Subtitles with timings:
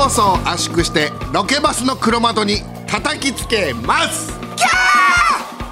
[0.00, 4.32] 放送を圧縮してロケバスの黒窓に叩きつけます。
[4.56, 4.66] キャ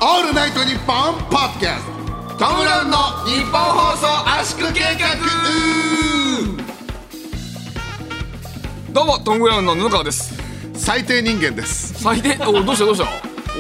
[0.01, 1.87] ーオールナイトニッポンポッドキャス
[2.37, 2.45] ト。
[2.45, 4.07] トム・ブラウンの日本放送
[4.39, 5.17] 圧縮計画。
[8.93, 10.35] どうもトム・ブラウンの布川です。
[10.75, 11.95] 最低人間です。
[11.95, 12.37] 最低？
[12.47, 13.07] おどうしたどうした？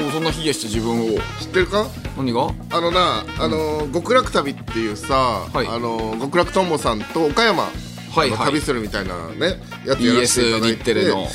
[0.07, 1.19] おそんな卑下して自分を。
[1.41, 1.87] 知ってるか？
[2.19, 2.53] 何が？
[2.73, 5.67] あのなあの極楽旅っていうさ、はい。
[5.67, 7.71] あの極楽とんぼさんと岡山
[8.19, 8.47] はいはい。
[8.47, 11.27] 旅するみたいなねやつやらせていただいてテレの。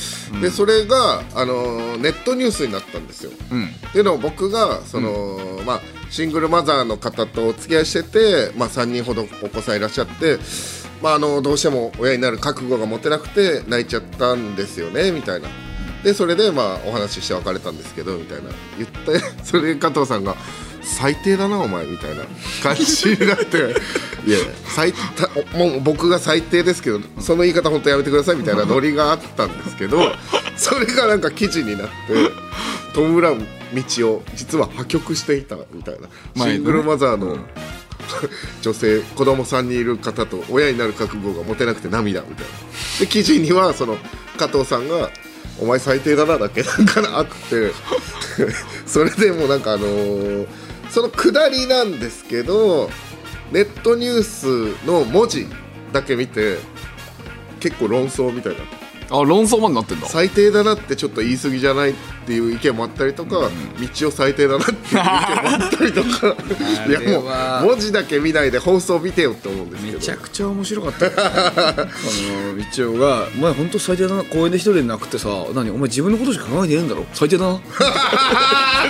[0.42, 3.32] でそれがあのネットニュースになったんですよ。
[3.52, 3.66] うん。
[3.68, 10.38] っていうのを僕がその、まあ、シングルマザーの方とお付き合いしてて、まあ、3人ほどお子さんいらっしゃって、
[11.02, 15.50] まあ、あのどうしても親になる覚悟が持てなくて泣いちゃったんですよねみたいな。
[16.04, 18.50] でそれでまあお話しして別れたんですけどみたいな。
[18.78, 20.36] 言って それで加藤さんが
[20.84, 22.24] 「最低だなお前」みたいな
[22.62, 23.76] 感じになって
[24.28, 24.38] 「いや
[24.76, 30.12] 最たもう僕が最低ですけどその言い方本当やめてください」みたいなノリがあったんですけど
[30.56, 31.92] それがなんか記事になって
[32.94, 36.08] トム・ブラウン道を実は破局していたみたいな。
[36.46, 37.38] シングルマザーの
[38.62, 43.00] 女性子供3人いる方と親になる覚悟が持てなくて涙みたいな。
[43.00, 43.98] で記事にはその
[44.38, 45.10] 加藤さんが
[45.60, 47.72] 「お前最低だな」だっけなんかあって。
[48.86, 50.48] それでもうなんかあのー
[50.94, 52.88] その下りなんですけど
[53.52, 55.48] ネットニュースの文字
[55.92, 56.60] だけ見て
[57.60, 58.60] 結構論争みたいな。
[59.10, 60.08] あ論争までなってんだ。
[60.08, 63.32] 最低だなってちょっと言い過ぎじゃないっていう意見もあったりとか、
[64.00, 66.36] 道を最低だなっていう意見もあったりとか。
[66.88, 67.62] いやもは。
[67.64, 69.66] う文字だけ見ないで放送見てよって思う。
[69.66, 71.12] んですけどめちゃくちゃ面白かったよ。
[71.18, 77.06] あの道夫が「お前本当最低だな公園で一人で泣くってさ何お前自分のことしか考えてねえんだろ。
[77.14, 77.60] 最低だな」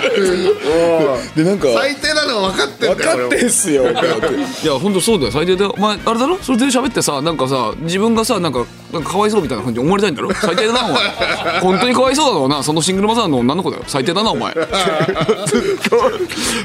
[1.34, 3.90] でなんか最低なのは分かってん分だよかってんすよ。
[3.90, 5.32] いや本当そうだよ。
[5.32, 5.74] 最低だよ。
[5.76, 6.38] お前あれだろ？
[6.42, 10.32] それで喋ってさなんかさ自分がさなんかなんかかわいそうみたいな感じに思われたいんだろ？
[10.34, 11.60] 最低だなお前。
[11.60, 13.84] 本当にかわいそうだろうなそのシングルマザーの女の子だよ。
[13.86, 14.54] 最低だなお前。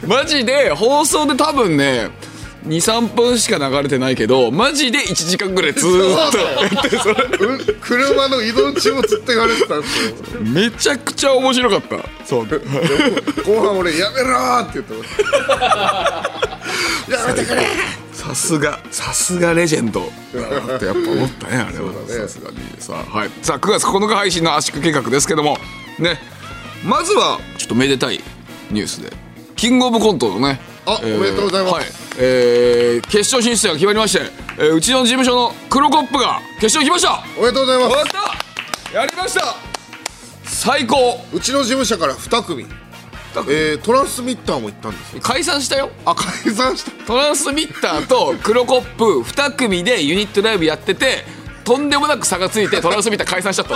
[0.07, 2.09] マジで放送で多分ね
[2.67, 6.31] 23分しか流れてないけどマジで1時間ぐらいずーっ
[7.65, 10.41] と車の移動中もずっと言われてたんですよ。
[10.41, 11.97] めちゃくちゃ面白かった。
[12.25, 12.45] そう。
[12.45, 14.93] 後半俺「やめろ!」って言って
[15.47, 15.55] ま
[17.17, 17.65] やめてくれ
[18.11, 20.01] さすがさすがレジェンド。
[20.67, 21.93] だってやっぱ思ったねあれは。
[22.27, 22.57] さすがに。
[22.77, 23.29] さあはい。
[23.41, 25.57] さあ9月9日配信の圧縮計画ですけども。
[25.97, 26.19] ね
[26.83, 28.19] まずはちょっとめでたい
[28.71, 29.11] ニュースで。
[29.55, 30.59] キングオブコントのね。
[30.85, 31.73] あおめでとうございます。
[31.75, 31.85] はい。
[32.19, 34.25] えー決勝進出が決まりまして、
[34.57, 37.23] えーうちの事務所の黒コップが決勝に来ました。
[37.37, 38.05] おめでとうございま終わっ
[38.91, 38.97] た。
[38.97, 39.55] やりました。
[40.43, 41.19] 最高。
[41.31, 42.65] すうちの事務所から2組。
[43.47, 45.21] えー、トランスミッターも行ったんですよ。
[45.21, 45.91] 解散したよ。
[46.05, 46.91] あ解散した。
[47.05, 51.25] トランスミッターと黒コップ2組でユニットライブやってて
[51.69, 53.75] とんでもなく差がついてトランスミッター解散しちゃった。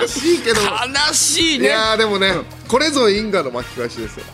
[0.00, 0.60] 悲しいけど。
[0.60, 2.32] 悲しいいねやーでもね、
[2.68, 4.26] これぞ因果の巻き返しですよ。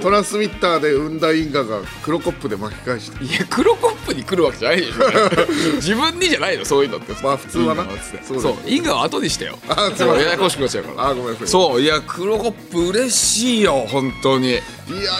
[0.00, 4.94] トランスミッターで生んだ因果が黒コップで巻き返したいや黒コップに来るわけじゃないでしょ。
[5.76, 7.12] 自分にじゃないのそういうのって。
[7.22, 7.84] まあ普通はな。
[8.24, 9.58] そう因果は後にしたよ。
[9.68, 11.08] あすいませんややこしくなっちゃうから。
[11.08, 11.48] あごめんなさい。
[11.48, 14.52] そういや黒コップ嬉しいよ本当に。
[14.52, 14.58] いや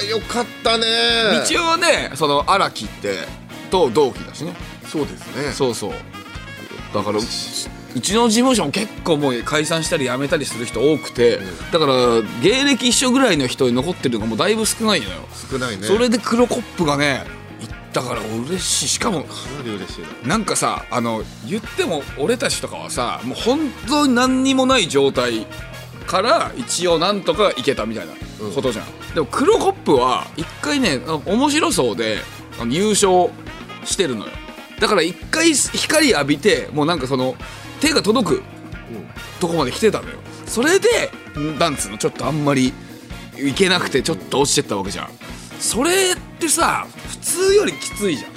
[0.09, 0.87] よかったね。
[1.45, 3.29] 一応ねその荒木って
[3.71, 5.53] と同期だしねそうですね。
[5.53, 5.93] そうそう。
[6.93, 7.23] だからう
[7.95, 11.39] うちの事務所も結構もう解散したり辞めたりする人多くて、
[11.73, 11.95] だから
[12.43, 15.13] 芸歴一緒ぐらいの人に残ってるのがもうだいぶ少ないのよ、
[15.51, 15.87] 少ないね。
[15.87, 17.25] それで黒コップがね
[17.61, 18.89] 行ったから嬉しい。
[18.89, 20.29] しかもかなり嬉しいな。
[20.29, 25.47] なんかさあの言っても俺たちとかはさもう本当に何にもない状態
[26.07, 28.13] から一応なんとかいけたみたいな
[28.55, 32.19] ことじゃん、でも黒コップは一回ね面白そうで
[32.69, 33.31] 優勝
[33.85, 34.33] してるのよ
[34.83, 37.37] だから一回光浴びてもうなんかその
[37.81, 38.43] 手が届く
[39.39, 40.17] とこまで来てたのよ。
[40.45, 40.89] それで
[41.57, 42.73] なんつうのちょっとあんまり
[43.39, 45.11] いけなくてちょっと落ちてったわけじゃん。
[45.61, 48.33] それってさ普通よりきついじゃん。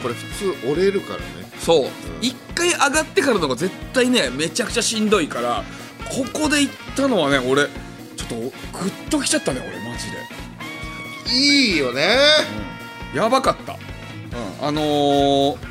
[0.00, 1.24] これ普通折れるからね。
[1.58, 1.90] そう。
[2.20, 5.64] 一、回上がってからのが絶対ねめちゃくちゃしんどいから
[6.08, 7.66] ここで行ったのはね俺
[8.16, 8.50] ちょっとグ
[8.86, 10.18] ッときちゃったね俺マジで。
[11.34, 12.16] いいよね。
[13.12, 15.69] やばかった、うん、あのー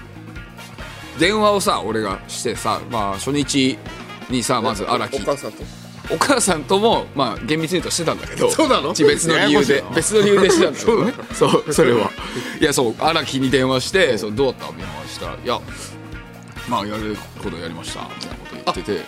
[1.17, 3.77] 電話をさ俺がしてさまあ初日
[4.29, 5.17] にさまず荒木。
[5.17, 5.63] お母さんと？
[6.11, 8.93] お母さんともまあ厳密に言うとしてたんだけどそうなの？
[8.93, 11.13] 別の理由で別の理由でしてたんだけどね。
[11.33, 12.09] そうそれは。
[12.59, 14.71] いやそう荒木に電話してそうどうだった？
[14.71, 15.59] みたいな話したら「いや
[16.67, 19.05] まあやることやりました」みたいなこと言ってて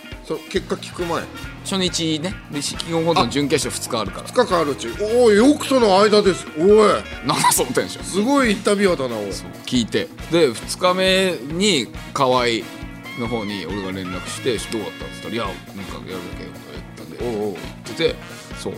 [0.50, 1.22] 結果聞く前。
[1.64, 2.34] 初日ね。
[2.50, 4.28] でキングオブコントの準決勝2日あるから。
[4.28, 6.46] 2日間あるうちおいよくその間です。
[6.58, 6.66] おい。
[7.26, 8.04] なんだそのテンション。
[8.04, 9.26] すごいインタビュアーだなおい。
[9.66, 10.08] 聞いて。
[10.30, 12.46] で2日目に河合
[13.18, 17.54] の方に俺が連絡して「どうだった?」っつったら「いやなんかやるだけやったんで」おうおう。
[17.54, 18.16] 言ってて
[18.58, 18.74] そう。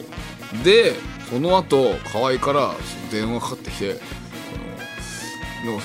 [0.65, 0.95] で
[1.31, 2.75] その後河合から
[3.11, 3.95] 電話かかってきて
[5.65, 5.81] 「このの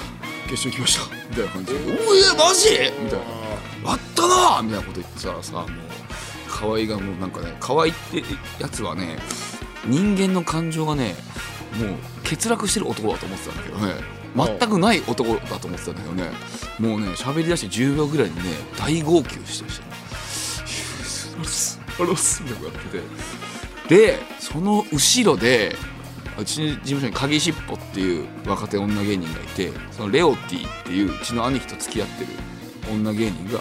[0.50, 2.70] 決勝来ました」みたいな感じで「おえマジ?」
[3.04, 3.20] みたい
[3.84, 5.68] な「やったな!」みたいなこと言ってたらさもう
[6.50, 8.24] 河合がもうなんかね河合って
[8.60, 9.18] やつはね
[9.86, 11.16] 人間の感情がね
[11.78, 11.90] もう
[12.28, 14.20] 欠落してる男だと思ってたんだけどね。
[14.36, 16.30] 全くない男だと思ってたんだけどね。
[16.80, 18.42] もうね喋り出して10秒ぐらいにね
[18.78, 19.86] 大号泣してました。
[19.86, 19.92] ね
[21.36, 23.06] 「あロスあロス」みたいなことやっ
[23.88, 23.96] てて。
[23.96, 25.76] でその後ろで
[26.40, 32.30] うちの事務所に鍵しっぽっていう若手女芸人がいてそのレオティっていううちの兄貴と付き合ってる
[32.92, 33.60] 女芸人が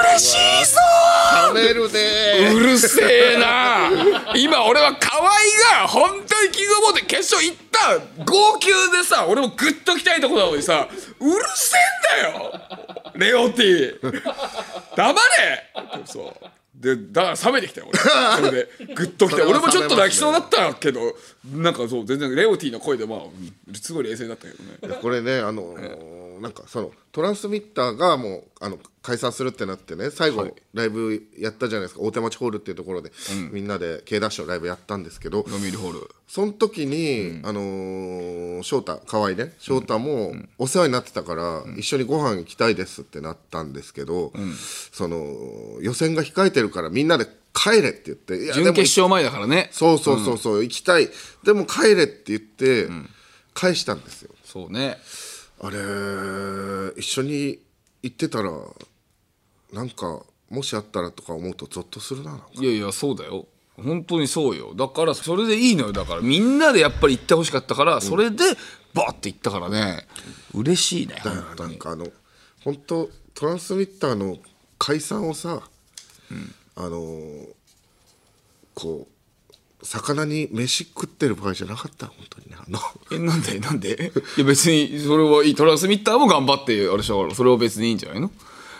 [0.00, 0.78] 嬉しいぞ
[1.54, 3.90] 冷めるねうるせえな
[4.36, 5.32] 今俺は河合
[5.80, 10.88] が本当にキングオブ決勝行った号泣でさ俺もグッときたいとこなのにさ
[11.20, 11.76] うるせ
[12.26, 12.84] えんだよ
[13.16, 14.22] レオティ。
[14.96, 16.04] 黙れ。
[16.04, 17.98] そうでだから冷めてきたよ俺。
[18.36, 21.16] それでグッときて俺もちょっと泣きそうだったけど
[21.52, 24.52] なんかそう全然レオティの声でまあうんすごい冷静だったけ
[24.86, 24.98] どね。
[25.00, 32.00] これねあのーなんかそのトランスミッターがもうあの解散するってなってね最後ライブやったじゃないですか。
[32.00, 33.12] 大手町ホールっていうところで、
[33.52, 36.10] みんなで K ダッシュのライブやったんですけど飲みるホール。
[36.26, 44.32] その時に、あのー翔太河合ね翔太もお世話になってたから、一緒にご飯行きたいですってなったんですけど、
[44.92, 45.26] その
[45.80, 49.68] 予選が控えてるからみんなで帰れって言っていや準決勝前だからね。
[49.72, 51.08] そうそうそうそう、行きたい。
[51.44, 52.88] でも帰れって言って、
[53.52, 54.30] 返したんですよ。
[54.44, 54.98] そうね
[55.66, 57.58] あれ一緒に
[58.02, 58.50] 行ってたら
[59.72, 60.20] なんか
[60.50, 62.46] もしあったらとか思うとゾッとするななんか。
[62.52, 63.46] いやいやそうだよ。
[63.76, 64.74] 本当にそうよ。
[64.74, 65.92] だからそれでいいのよ。
[65.92, 68.36] だからみんなでやっぱり行ってほしかったから、それで
[68.92, 70.06] バーって行ったからね。
[70.52, 71.70] 嬉しいね本当に。
[71.70, 72.06] なんかあの
[72.62, 74.36] 本当トランスミッターの
[74.78, 75.62] 解散をさ、
[76.76, 77.48] あのー
[78.74, 79.13] こう
[79.84, 82.56] 魚に飯食ってる場合じゃなかった本当にね。
[82.58, 82.78] あの。
[83.12, 84.12] えなんでなんで？
[84.36, 88.30] いや別にそれはいいトランスミッターも頑張ってあれしたからそれは別にいいんじゃないの？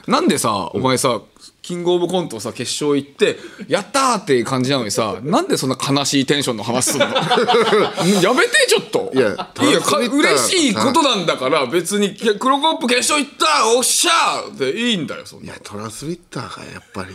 [0.06, 1.20] なんでさお前さ
[1.62, 7.06] キングオブコントさ決勝行ってやったーっていう感じなのにさなんでそんな悲しいテンションの話すんの？
[8.20, 9.10] やめてちょっと。
[9.14, 14.58] いやいやか嬉しいことなんだから別に黒コップ決勝行ったおっしゃー！
[14.58, 17.14] でいいんだよそんないやトランスミッターがやっぱり。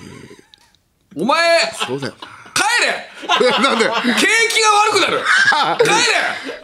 [1.15, 1.39] お前！
[1.87, 2.13] そうだよ
[2.59, 3.51] 帰れ。
[3.51, 3.85] な なんで？
[3.85, 3.91] 景
[4.49, 5.23] 気が悪くなる。
[5.83, 5.89] 帰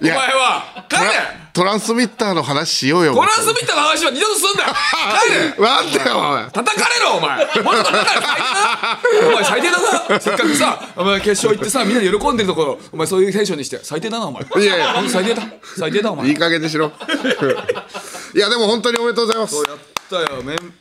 [0.01, 0.11] れ。
[0.11, 0.85] お前は。
[0.89, 1.45] 帰れ。
[1.53, 4.73] トランスミッターの話しようよトランスミッターの話は二度とすんなよ。
[5.23, 5.65] 帰れ。
[5.65, 7.37] なんだよおい叩かれろお前。
[7.63, 8.11] もっと叩かれ。
[8.11, 10.19] 最低だお前最低だな。
[10.19, 12.79] せっかくさお前決勝行ってさみんなで喜んでるところ。
[12.91, 14.43] お前そういうテンションにして最低だなお前。
[14.43, 14.95] いやいや。
[15.09, 15.43] 最低だ。
[15.79, 16.27] 最低だお前。
[16.27, 16.91] いい加減にしろ。
[18.35, 19.55] いやでも本当におめでとうございます。
[19.55, 20.41] やったよ。
[20.43, 20.73] メン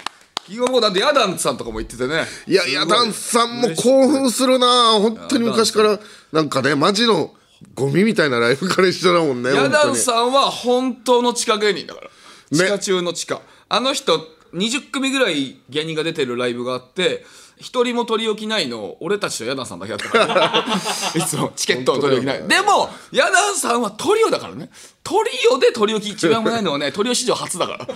[0.46, 2.24] キングオブコントだってヤダンさんとかも言っててね。
[2.46, 2.72] いやい。
[2.72, 4.98] やダンスさんも興奮するな。
[5.00, 5.98] 本当に昔から。
[6.32, 7.32] なんかねマジの
[7.74, 12.10] ゴミみたいなライブから一緒だもんねヤダンさんは本当の地下芸人だから。
[12.52, 14.18] 地下中の地下、あの人
[14.52, 17.24] 20組ぐらい芸人が出てるライブがあって
[17.58, 20.64] 一人も取り置きないの俺たちとヤダンさんだけだったから、
[21.14, 22.48] いつもチケットを取り置きない。
[22.48, 24.70] でもヤダンさんはトリオだからね。
[25.02, 27.86] トリオで取り置き一番もないのはね トリオ史上初だから。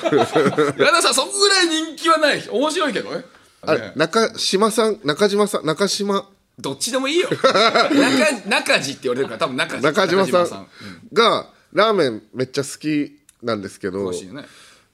[0.79, 2.49] ヤダンさんそんぐらい人気はない。
[2.49, 3.25] 面白いけどね。
[3.63, 6.29] あれ中島さん中島さん中島？
[6.59, 7.29] どっちでもいいよ。
[7.31, 9.83] 中中地って言われてるから多分中地。
[9.83, 10.67] 中島さん中
[11.13, 14.45] がラーメンめっちゃ好きなんですけどね。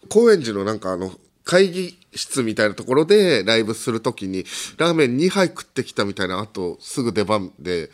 [0.08, 1.12] 高円寺のなんかあの
[1.44, 4.44] 会議室みたいなところでライブするときに
[4.78, 7.90] ラーメン2杯食ってきたみたいなあとすぐ出番で、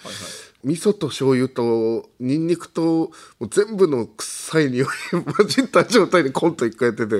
[0.65, 3.11] 味噌と醤油とニンニクと
[3.49, 4.87] 全部の臭い匂い
[5.37, 7.17] 混じった状態でコント一回やってて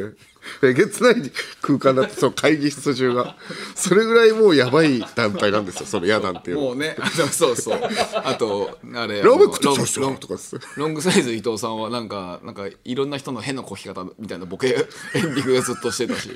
[0.63, 1.15] えげつない
[1.63, 3.37] 空間だってその会議室中が。
[3.75, 7.81] それぐらいもうやばい団体なんですよそのヤダンっていうもうねあの そうそう。
[8.15, 14.69] あとあれロングサイズ伊藤さんはなんかなんかいろんな人の変なこき方みたいなボケ
[15.15, 16.31] エンディングでずっとしてたし。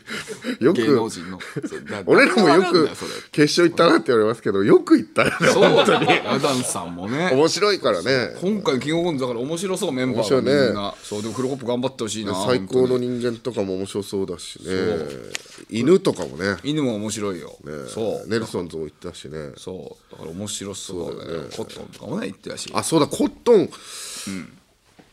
[0.61, 1.39] よく芸能人の。
[2.07, 2.89] 俺らもよく
[3.33, 6.23] 決勝行ったなって言われますけどよく行ったよねそうだね。
[6.25, 7.31] ヤダンさんもね。
[7.33, 8.37] 面白いからね。
[8.41, 10.95] 今回のキングオブコントだから面白そうメンバーがみんな。
[11.03, 14.73] そうでも黒コップ頑張ってほしいな最高の人間とかも面白そうだしね。
[15.71, 16.57] 犬とかもね。
[16.65, 17.57] 犬も面白いよ、
[17.89, 18.29] そう。
[18.29, 19.53] ネルソンズも行ったしね。
[19.57, 20.13] そう。
[20.13, 22.71] だから面白そうだよコットンとかもね言ってたし。
[22.75, 23.07] あそうだ。
[23.07, 23.69] コットン、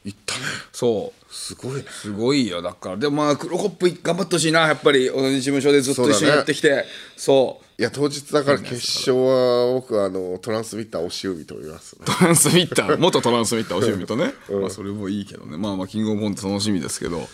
[0.04, 0.42] 行ったね。
[0.72, 1.34] そう。
[1.34, 1.86] すごいね。
[1.90, 2.62] すごいよ。
[2.62, 4.62] だからでもまあ黒コップ頑張ってほしいな。
[4.62, 6.86] やっぱり同じ事務所でずっと一緒にやってきて。
[7.16, 11.94] そう,、いや当日だから決勝は僕はあのトランスミッター押し海と言います。
[12.00, 12.98] ねトランスミッター。
[13.02, 15.58] 元トランスミッターおしみとね、まあそれもいいけどね。
[15.58, 17.28] まあまあキングオブコント楽しみですけど、はい。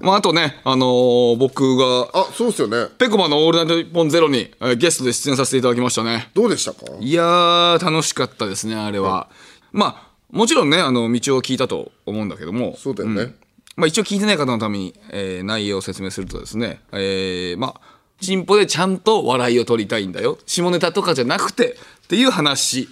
[0.00, 2.88] まああとねあのー僕があそうですよね。
[2.98, 6.32] ペコマの「オールナイトニッポンゼロに、えーゲストで出演させていただきましたね。
[6.34, 6.86] どうでしたか？
[6.98, 9.28] いやー楽しかったですねあれは、
[9.70, 12.76] まあもちろんねあの道を聞いたと思うんだけども。
[12.76, 13.36] そうだよね、
[13.76, 20.38] まあ、一応聞いてない方のために、えー内容を説明するとですね、えーまあチンポでちゃんと笑いを取りたいんだよ。
[20.46, 21.72] 下ネタとかじゃなくて
[22.04, 22.88] っていう話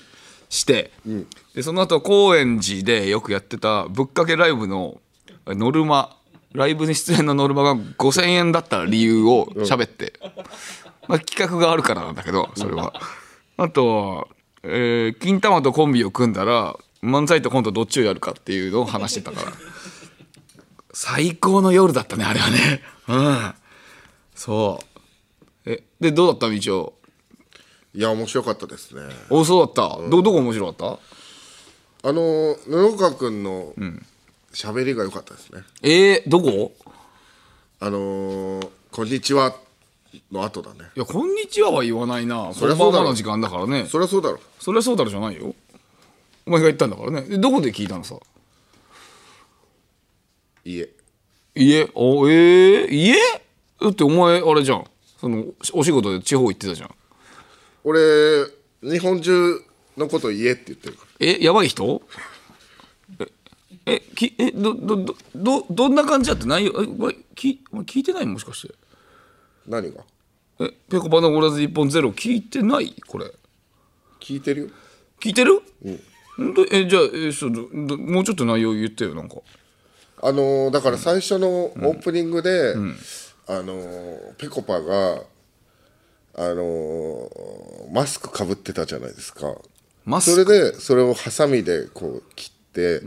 [0.49, 0.91] して、
[1.55, 5.01] でその後高円寺でよくやってたぶっかけライブの
[5.47, 6.17] ノルマ
[6.53, 10.15] ライブに出演のノルマが5,000円だった理由を喋って、
[11.07, 12.95] まあ、企画があるからなんだけどそれは。
[13.57, 14.29] あと、
[14.63, 19.53] えー金玉とコンビを組んだら漫才とコントどっちをやるかっていうのを話してたから。
[20.93, 22.81] 最高の夜だったねあれはね。
[23.09, 23.55] うん。
[24.35, 24.87] そう。
[26.01, 26.49] でどうだった？
[26.49, 26.95] 道夫
[27.95, 29.03] いや面白かったですね。
[29.31, 30.99] おそうだった、どどこ面白かっ
[32.05, 33.75] あの布川君の
[34.53, 36.73] 喋りが良かったですね、たえー、どこ？
[37.81, 39.55] あのーこんにちは」
[40.33, 40.91] の後だね。
[40.97, 42.53] いや「こんにちは」は言わないな。
[42.67, 43.05] りゃそうだろ。
[43.05, 43.87] の時間だからね。
[43.87, 44.41] そりゃそうだろ。
[44.59, 45.55] そりゃそうだろじゃないよ。
[46.47, 47.23] お前が言ったんだからね。
[47.23, 48.17] でどこで聞いたのさ？
[50.65, 50.89] いえ
[51.55, 51.91] 家？
[51.95, 53.15] おえー、家？
[53.81, 54.85] だってお前あれじゃん
[55.21, 56.91] そのお仕事で地方行ってたじゃん。
[57.85, 57.99] 俺
[58.83, 59.63] 日本中
[59.97, 62.03] のこと言えって言ってるかえやばい人？
[63.19, 63.27] え
[63.87, 68.27] えきえどどどどどんな感じだって内容えお前き聞いてない？
[68.27, 68.75] もしかして。
[69.69, 70.03] ら何が？
[70.61, 72.95] えペコパのゴラズ一本ゼロ聞いてない？
[73.07, 73.27] これ。
[74.21, 74.69] 聞いてるよ。
[75.21, 75.63] 聞いてる？
[75.85, 76.55] うん。
[76.55, 79.37] とえじゃあえそうどどもうちょっと内容言ってよなんか。
[80.23, 82.75] あのーだから最初のオープニングで、
[83.49, 85.23] あのーぺこぱが
[86.35, 89.55] あのーマスクかぶってたじゃないですか。
[90.05, 93.01] マスそれでそれをハサミでこう切って、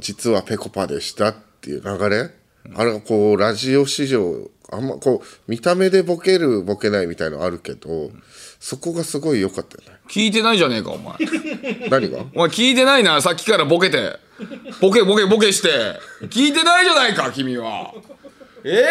[0.00, 2.30] 実はぺこぱでしたっていう流れ、
[2.74, 8.10] あれがこうラジオ史上あんまこう見た目でボケるボケないみたいのあるけど、
[8.60, 9.96] そこがすごい良かったよね。
[10.08, 11.16] 聞いてないじゃねえかお前。
[11.90, 12.24] 何が？
[12.34, 14.18] お前聞いてないなさっきからボケて。
[14.80, 15.68] ボケボケボケして。
[16.28, 17.94] 聞いてないじゃないか君は。
[18.64, 18.70] え？
[18.70, 18.84] ー、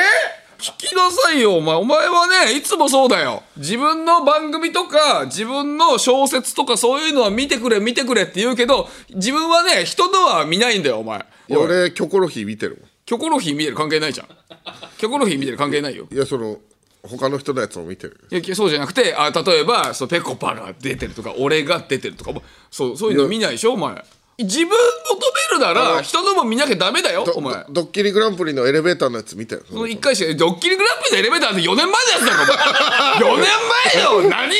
[0.58, 1.76] 聞きなさいよお前。
[1.76, 3.44] お前はねいつもそうだよ。
[3.58, 11.26] 自分の番組とか自分の小説とかそういうのは見てくれ見てくれって言うけど自分はね人のは見ないんだよお前。
[11.50, 13.76] 俺キョコロヒー見てるキョコロヒー見てる？
[13.76, 14.28] 関係ないじゃん。
[14.98, 15.58] キョコロヒー見てる？
[15.58, 16.08] 関係ないよ。
[16.12, 16.58] いやその
[17.04, 18.20] 他の人のやつも見てる。
[18.32, 24.04] いやそうじゃなくてあ例えばそうペコパが出てるとか俺が出てるとかもそうそういうの見ないでしょお前
[24.38, 24.76] 自分求
[25.52, 27.54] めるなあらの人のも見なきゃダメだよどお前。
[27.54, 29.56] どドッキリグランプリのエレベーターのやつ見て。
[29.56, 33.46] るその一回しかドッキリグランプリのエレベーターって4年前のやつだろお前。
[33.46, 33.48] 4年
[33.94, 34.56] 前よ何が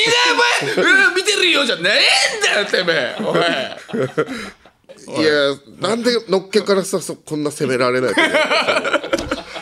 [0.74, 1.90] お前うん見てるよじゃね
[2.34, 3.16] えんだよてめえ。
[3.20, 3.78] お前
[5.08, 5.32] いや
[5.78, 8.20] なんでのっけからさそこんな責められないと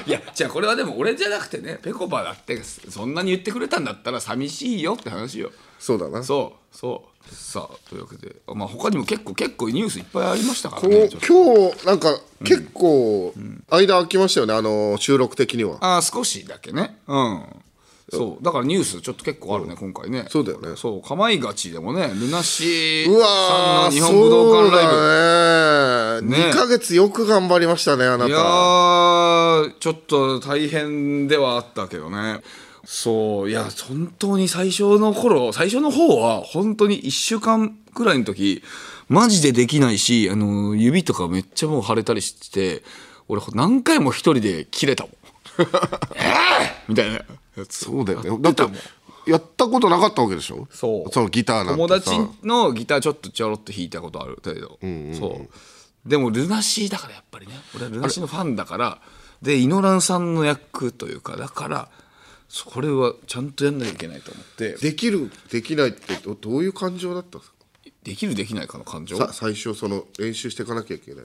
[0.07, 5.51] いやじゃあこれはでも俺じゃなくてねペコパだってそんなに言ってくれたんだったら寂しいよって話よ。
[5.79, 6.23] そうだな。
[6.23, 8.37] そうそうさあというわけで。
[8.55, 13.33] まあ他にも結構結構ニュースいっぱいありましたからね今日なんか結構
[13.71, 15.79] 間空きましたよねあの収録的には。
[15.81, 16.99] あー少しだけね。
[17.07, 17.45] うん。
[18.11, 18.45] そう。
[18.45, 20.27] だからニュースちょっと結構あるね今回ね。
[20.29, 20.77] そうだよね。
[20.77, 21.03] そう。
[21.03, 24.93] かまいがちでもねルナシーうわーさんの日本武道館ライブ。
[24.93, 26.39] だね。
[26.39, 26.51] ね。
[26.51, 28.37] 2ヶ月よく頑張りましたねあないや
[29.81, 32.41] ちょっと大変ではあったけどね
[32.87, 38.63] そういや本当に最初の頃最初の方は本当に1週間くらいの時
[39.09, 42.83] マジでできないしあの指とかめっちゃもう腫れたりして
[43.29, 45.13] 俺何回も一人で切れたもん。
[45.57, 45.65] えー！
[46.89, 47.21] みたいな。
[47.71, 48.31] そうだよね。
[48.41, 48.63] だって
[49.27, 50.69] やったことなかったわけでしょ？
[50.71, 51.13] そう。
[51.13, 51.77] そのギターなんてさ。
[51.77, 54.79] 友達のギターちょっとちょろっと弾いたことある程度、
[55.19, 56.09] そう。
[56.09, 57.55] でもルナシーだからやっぱりね。
[57.75, 58.99] 俺はルナシーのファンだから。
[59.41, 61.89] でイノランさんの役というかだから
[62.55, 64.75] それはちゃんとやんなきゃいけないと思って。
[64.77, 67.57] できるできないってどどういう感情だったんですか？
[68.05, 69.17] できるできないかの感情？
[69.17, 71.25] さ最初その練習していかなきゃいけない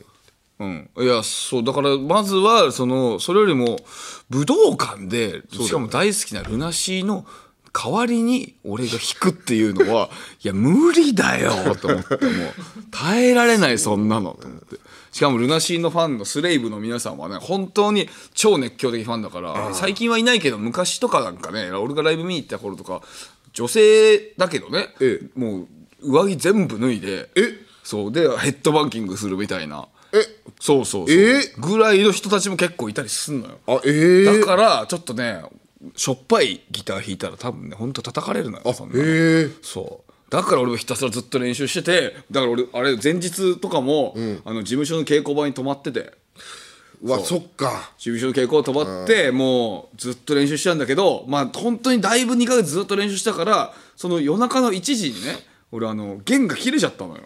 [0.62, 3.78] うん、いやそうだからまずはそのそれよりも
[4.30, 7.26] 武道館でしかも大好きなルナシーの
[7.74, 10.10] 代わりに俺が弾くっていうのは
[10.44, 12.54] いや無理だよと思ってもう
[12.92, 14.78] 耐えられないそんなのと思って。
[15.12, 23.02] しかもルナシーのファンのスレイブの皆さんはね本当に超熱狂的ファンだから最近はいないけど昔とかなんかね俺がライブ見に行った頃とか
[23.54, 25.68] 女性だけどね、えもう
[26.02, 30.18] 上着全部脱いでえそうでヘッドバンキングするみたいなえ
[30.60, 33.58] そうそうそう、えぐらいの人たちも結構いたりすんのよ。
[33.68, 35.42] あえー、だからちょっとね
[35.96, 39.02] しょっぱいギター弾いたら多分ね本当叩かれるのよそんなの。
[39.02, 39.06] え。
[39.46, 40.12] ー、そう。
[40.30, 44.14] だから俺もひたすらずっと練習しててだから俺あれ前日とかも、
[44.46, 46.14] あの事務所の稽古場に泊まってて。
[47.02, 47.92] うわそっか。
[47.98, 55.38] 事務所の稽古を泊まって、もうずっと練習してたんだけどまあ本当にだいぶ2ヶ月ずっと練習したからその夜中の1時にね
[55.72, 57.24] 俺あの弦が切れちゃったのよ、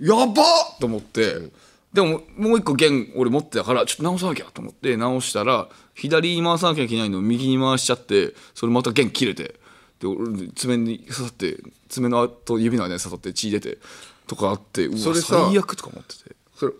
[0.00, 1.50] やばっと思って、
[1.92, 9.54] でももう一個弦俺持ってたからちょっと直さなきゃと思って直したら左に回さなきゃいけないのを右に回しちゃってそれまた弦切れて
[10.00, 11.58] で俺爪に刺さって
[11.88, 13.78] 爪のと指の間に刺さって血出て
[14.26, 16.36] とかあってうわそれさ最悪とか思ってて。
[16.56, 16.72] それ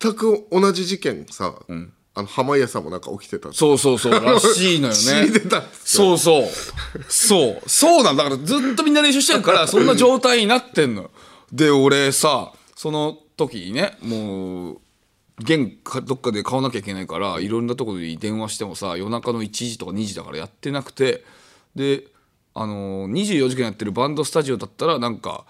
[0.00, 1.54] 全く同じ事件さ、
[2.14, 4.96] あの濱家さんもなんか起きてたそうそうそうらしいのよね。
[5.84, 6.44] そうそう。
[7.08, 7.68] そう。
[7.68, 11.10] そうなんだからずっとみんな練習してるからそんな状態になってんのよ。
[11.52, 14.78] で俺さその時にねもう
[15.40, 21.24] 弦かどっかで買わなきゃいけないからいろんなところに電話してもさ夜中の1時とか2時だからやってなくて
[21.74, 22.04] で
[22.54, 25.44] あのー24時間やってるバンドスタジオだったらなんか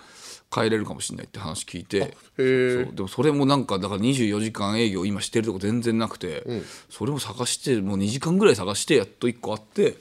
[0.51, 6.45] 帰れるかもしれないって話聞いてへそうでもそれもなんかだから24時間営業今してるとこ全然なくて、
[6.89, 9.97] それも探してもう2時間ぐらい探してやっと1個あって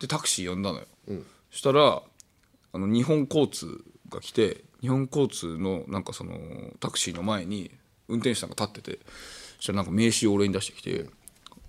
[0.00, 0.86] でタクシー呼んだのよ、
[1.50, 2.02] そしたら
[2.72, 6.38] あの日本交通が来て日本交通のなんかその
[6.80, 7.70] タクシーの前に
[8.08, 8.98] 運転手さんが立ってて
[9.56, 11.06] そしたらなんか名刺を俺に出してきて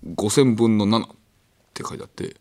[0.06, 1.08] 5000分の7っ
[1.72, 2.36] て書いてあって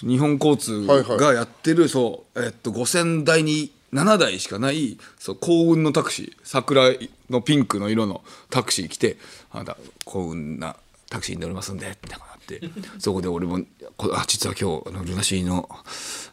[0.00, 6.90] 日本交通がやってる、そう、えっと、5000台に7台しかないそう幸運のタクシー桜
[7.30, 9.16] のピンクの色のタクシー来て
[9.52, 10.76] 「あなた幸運な
[11.10, 12.60] タクシーに乗りますんで」みたいなって
[12.98, 13.60] そこで俺も
[13.96, 15.68] こあ「実は今日あのルナシーの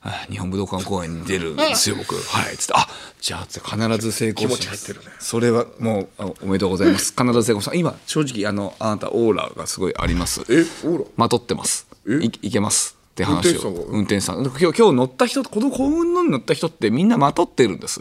[0.01, 2.87] あ日本武道館公演に出るんですよ僕」はい」つって「あ
[3.19, 5.05] じゃあ必ず成功します」気持ち入ってるね。
[5.19, 7.13] それはもうあおめでとうございます。
[7.17, 10.41] 必ず成功さ今正直あのあなたオーラがすごいあります。
[10.49, 11.05] えオーラ？
[11.15, 11.87] まとってます。
[12.07, 12.17] え？
[12.23, 12.95] いいけます。
[13.11, 13.69] って話を。
[13.89, 14.43] 運転手さんが？
[14.43, 14.67] 運転手さん。
[14.67, 17.99] 今日今日乗った人この幸運のに乗った人ってみんなまとってるんです。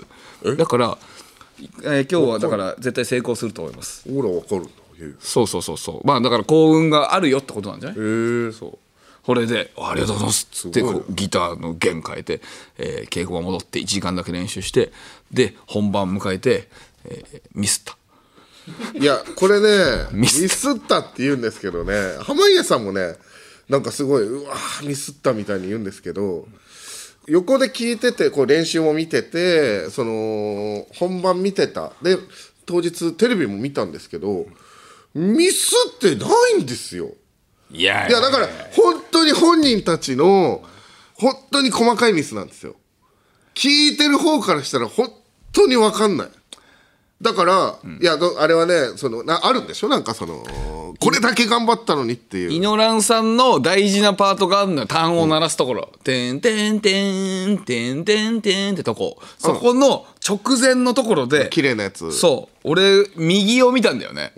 [0.57, 0.99] だから、
[1.83, 4.05] えー今日はだから絶対成功すると思います。
[4.09, 4.67] オーラわかる
[5.21, 6.07] そうそうそうそう。
[6.07, 7.99] まあだから幸運があるよってことなんじゃない？
[7.99, 8.53] へえ。
[8.53, 8.79] そう。
[9.23, 12.41] これで「ありがとうございます」っつってこうギターの弦変えて、
[12.79, 14.93] えー稽古場戻って1時間だけ練習して
[15.31, 16.69] で本番迎えて、
[17.05, 17.97] えーミスった。
[18.99, 21.93] いやこれねミ ミススったって言うんですけどね。
[22.23, 23.17] 濱家さんもね
[23.69, 26.49] なんかすごいうわーミスったみたいに言うんですけど
[27.29, 31.93] 横で聞いててこう練習も見ててその本番見てた。
[32.03, 32.17] で
[32.67, 34.47] 当日テレビも見たんですけど
[35.15, 36.27] ミスってな
[36.59, 37.11] いんですよ。
[37.71, 38.09] いや。
[38.09, 40.63] いやだから本当に本人たちの
[41.15, 42.77] 本当に細かいミスなんですよ。
[43.55, 45.13] 聞いてる方からしたら本
[45.53, 46.29] 当に分かんない。
[47.21, 49.89] だから、いやどあれはねそのなあるんでしょ？
[49.89, 50.43] なんかその
[50.99, 52.51] これだけ頑張ったのにっていう。
[52.51, 54.87] イノランさんの大事なパートがあるのよ。
[54.87, 64.33] 単を鳴らすところ「てんてんてんてんてんてん」ってとこそこの直前のところで綺麗なやつそう俺右を見たんだよね、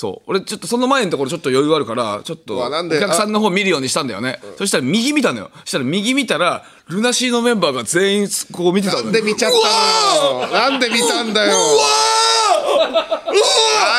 [0.00, 0.30] そう。
[0.30, 4.40] 俺ちょっとその前のところちょっと余裕あるからちょっとお客さんの方見るようにしたんだよね。
[4.56, 5.50] そしたら右見たのよ。
[5.60, 9.00] そしたら右見たらルナシーのメンバーが全員ここ見てたの。
[9.00, 10.52] よなんで見ちゃったのよ。
[10.52, 11.52] なんで見たんだよ。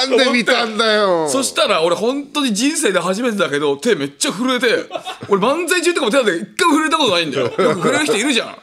[0.02, 1.30] なんで見たんだよ。
[1.30, 4.90] そしたら俺本当に人生で初めてだけど手めっちゃ震えて
[5.30, 7.46] 俺漫才中とかも手なんて一回も震えたことないんだよ。
[7.46, 8.56] よく震える人いるじゃん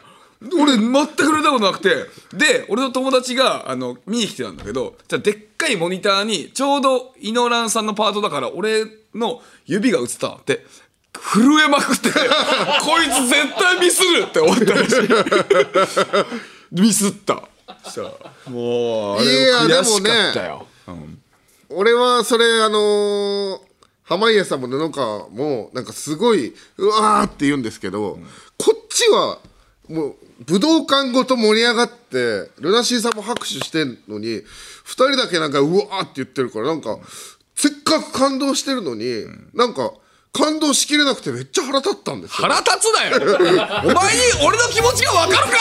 [0.43, 2.07] 俺全く震えたことなくて。
[2.37, 10.65] で俺の友達があの見に来てたんだけどじゃあでっかいモニターにちょうどイノランさんのパートだから俺の指が映ったのって
[11.13, 12.11] 震えまくって
[12.83, 15.09] こいつ絶対ミスるって思ったらしい。
[16.81, 17.43] ミスった。
[17.85, 18.13] そしたら
[18.51, 21.23] もうあれいや悔しでもねかったよ、うん
[21.71, 23.61] 俺はそれあのー
[24.05, 28.19] 濱家さんも布川もなんかすごいうわーって言うんですけど、
[28.57, 29.39] こっちは
[29.87, 34.43] もう武道館ごと盛り上がってルナシーさんも拍手してんのに2
[34.85, 36.99] 人だけなんかうわーって言ってるからなんか
[37.55, 39.93] せっかく感動してるのに、なんか
[40.39, 42.47] 感動しきれなくてめっちゃ腹立ったんですよ。
[42.47, 43.19] 腹立つなよ。
[43.83, 45.59] お前に俺の気持ちが分かるか。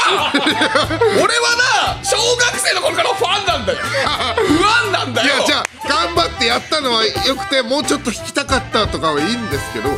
[1.17, 3.79] 俺はな小学生の頃からファンなんだよ。
[3.79, 5.35] 不安なんだよ。
[5.35, 9.95] いやじゃあ頑張ってやったのはよくてもうちょっと弾きたかったとかはいいんですけどず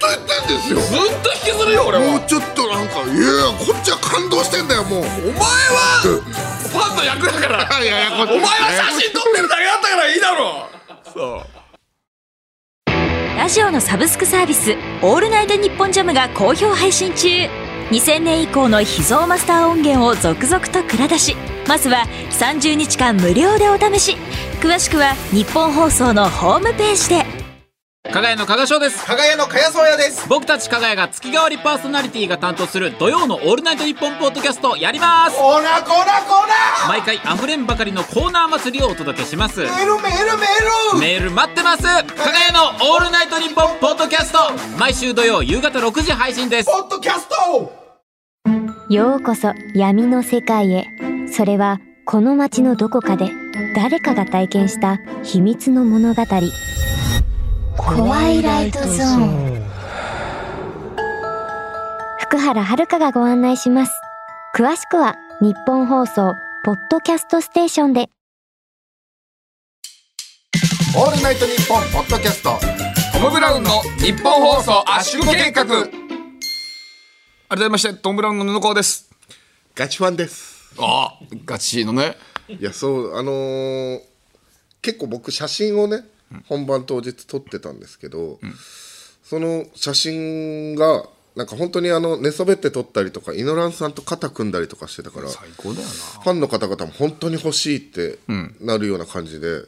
[0.00, 0.80] と言ってんですよ。
[0.80, 2.04] ずっと引きずるよ俺は。
[2.04, 5.00] もうちょっとなんかいやこっちは感動してんだよもう。
[5.00, 7.62] お前はファンの役だから。
[7.80, 8.46] いやいやお前は
[8.90, 10.68] 写真撮ってるだけだったからいいだろ。
[11.14, 11.61] そう
[13.42, 17.26] ラジオのサブスクサービス「オールナイトニッポンジャム」が好評配信中。
[17.90, 21.36] 2000年以降の秘蔵マスター音源を続々と蔵出し。
[21.66, 24.16] まずは30日間無料でお試し。
[24.60, 27.41] 詳しくは日本放送のホームページで。
[28.10, 29.06] 加賀屋の加賀翔です。
[29.06, 30.28] 加賀屋の加谷宗也です。
[30.28, 35.36] 僕たち加賀屋が月替わりパーソナリティが担当する土曜の「オールナイトニッポン」ポッドキャストやります。
[35.36, 36.48] コーナーコーナーコー
[36.82, 39.62] ナ毎回あふれんばかりのコーナー祭りをお届けします。
[39.62, 40.98] ーメールメールメール。
[40.98, 41.82] メール待ってます。
[41.82, 44.38] 加賀屋の「オールナイトニッポン」ポッドキャスト
[44.78, 46.66] 毎週土曜夕方6時配信です。
[46.66, 47.72] ポッドキャスト。
[48.90, 50.86] ようこそ闇の世界へ。
[51.32, 53.30] それはこの街のどこかで
[53.76, 56.22] 誰かが体験した秘密の物語
[57.84, 59.16] 怖いライトゾー
[59.58, 59.62] ン。
[62.20, 63.92] 福原遥がご案内します。
[64.56, 66.32] 詳しくは日本放送
[66.64, 68.08] ポッドキャストステーションで。
[70.96, 72.56] オールナイトニッポンポッドキャスト。
[73.12, 75.64] トム・ブラウンの日本放送圧縮計画。
[77.48, 79.10] 改めましてトム・ブラウンの布川です。
[79.74, 80.72] ガチファンです。
[80.78, 82.16] ああガチのね。
[82.48, 84.00] いやそうあのー
[84.82, 86.04] 結構僕写真をね
[86.48, 88.38] 本番当日撮ってたんですけど、
[89.22, 95.92] その写真がなんか本当にあの寝そべって撮ったりとかイノランさんと肩組んだりとかしてたから最高だよな。
[95.92, 98.18] ファンの方々も本当に欲しいって
[98.60, 99.62] なるような感じで、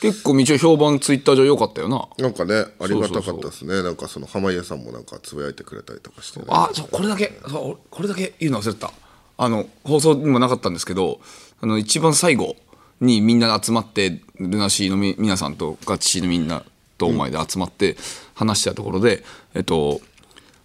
[0.00, 2.08] 結構道を評判ツイッター上良かったよな。
[2.16, 3.82] なんかねありがたかったですね。
[3.82, 7.38] なんかその濱家さんもなんかつぶやいてくれたりとかして、ね、あそうこれだけ。
[7.46, 8.90] そうこれだけ言うの忘れてた。
[9.36, 11.20] あの放送にもなかったんですけど
[11.60, 12.56] あの一番最後
[13.00, 14.96] にみんな集まってルナシーの。
[14.96, 16.62] み皆さんとガチシーのみんな
[16.98, 17.96] とお前で集まって
[18.34, 20.00] 話したところで、えっと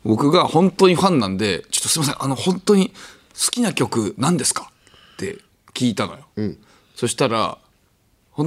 [0.03, 4.71] 僕が本当にファンなんでちょっとすみませんあの本当に好きな曲何ですか
[5.15, 5.39] って
[5.73, 6.53] 聞いたのよ、
[6.95, 7.57] そしたら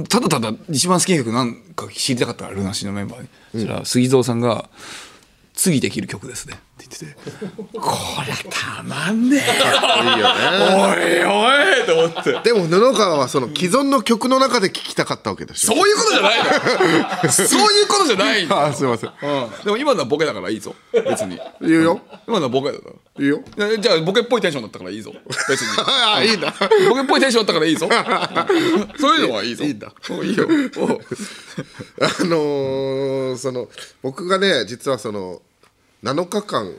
[0.07, 4.69] ただただ一番好きな曲なんか知りたかったからルナシーのメンバーに、そしたら杉蔵さんが
[5.53, 6.59] 「次できる曲ですね」
[6.95, 7.15] っててて
[7.79, 10.45] こりゃたまんねえいいよね。
[10.75, 12.51] おいおいと思って。
[12.51, 15.75] でも布川はその既存の曲の中で聴きたかったわけでしょ。
[15.75, 16.37] そういうことじゃない
[17.23, 18.47] の そういうことじゃない。
[18.47, 19.09] の、あすいません。
[19.09, 20.75] うん、でも今のはボケだからいいぞ。
[20.91, 21.39] 別に。
[21.61, 22.01] 言うよ。
[22.27, 22.93] 今のはボケだから。
[23.19, 23.77] 言うよ。
[23.77, 25.13] じゃあボケっぽいテンションだったからいいぞ。
[25.47, 25.67] 別に。
[25.85, 26.53] ああいいんだ
[26.89, 27.87] ボケっぽいテンションだったからいいぞ。
[28.99, 29.63] そういうのはいいぞ。
[29.63, 30.47] いいんだおいいよ。
[32.01, 33.67] あのーその
[34.01, 35.41] 僕がね実はその
[36.03, 36.73] 7日間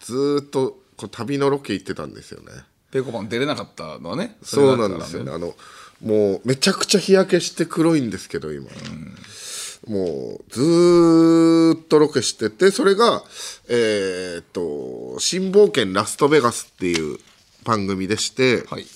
[0.00, 2.52] ずーっとこう旅のロケ行ってたんですよね。
[2.90, 4.36] ペコパン出れなかったのはね。
[4.42, 5.32] そうなんですよね。
[5.32, 5.54] あの
[6.02, 8.68] もうめちゃくちゃ日焼けして黒いんですけど今、
[9.86, 13.24] もうずーっとロケしててそれが
[13.68, 17.18] えーっと「新冒険ラストベガス」っていう
[17.64, 18.86] 番組でして、はい。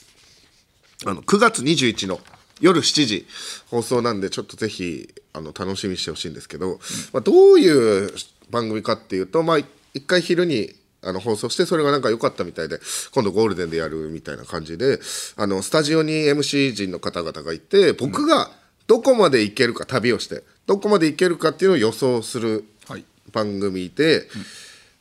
[1.06, 2.20] あの9月21の
[2.60, 3.26] 夜7時
[3.70, 6.80] 放送なんでちょっとぜひあの楽しみにしてほしいんですけど、
[7.12, 8.12] まあ、どういう
[8.50, 9.58] 番組かっていうと、まあ、
[9.94, 12.80] 一回昼にあの放送してそれがなんか良かったみたいで
[13.14, 14.98] 今度ゴールデンでやるみたいな感じで
[15.36, 18.50] あのスタジオに MC 陣の方々がいて僕が
[18.88, 23.04] どこまで行けるか旅をしてどこまで行けるかっていうのを予想するはい。
[23.32, 24.26] 番組で、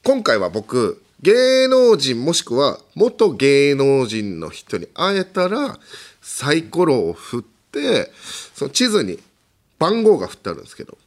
[0.03, 5.79] 今回は僕芸能人もしくは元芸能人の人に会えたら
[6.21, 8.12] サイコロを振って
[8.53, 9.19] その地図に
[9.79, 10.97] 番号が振ってあるんですけど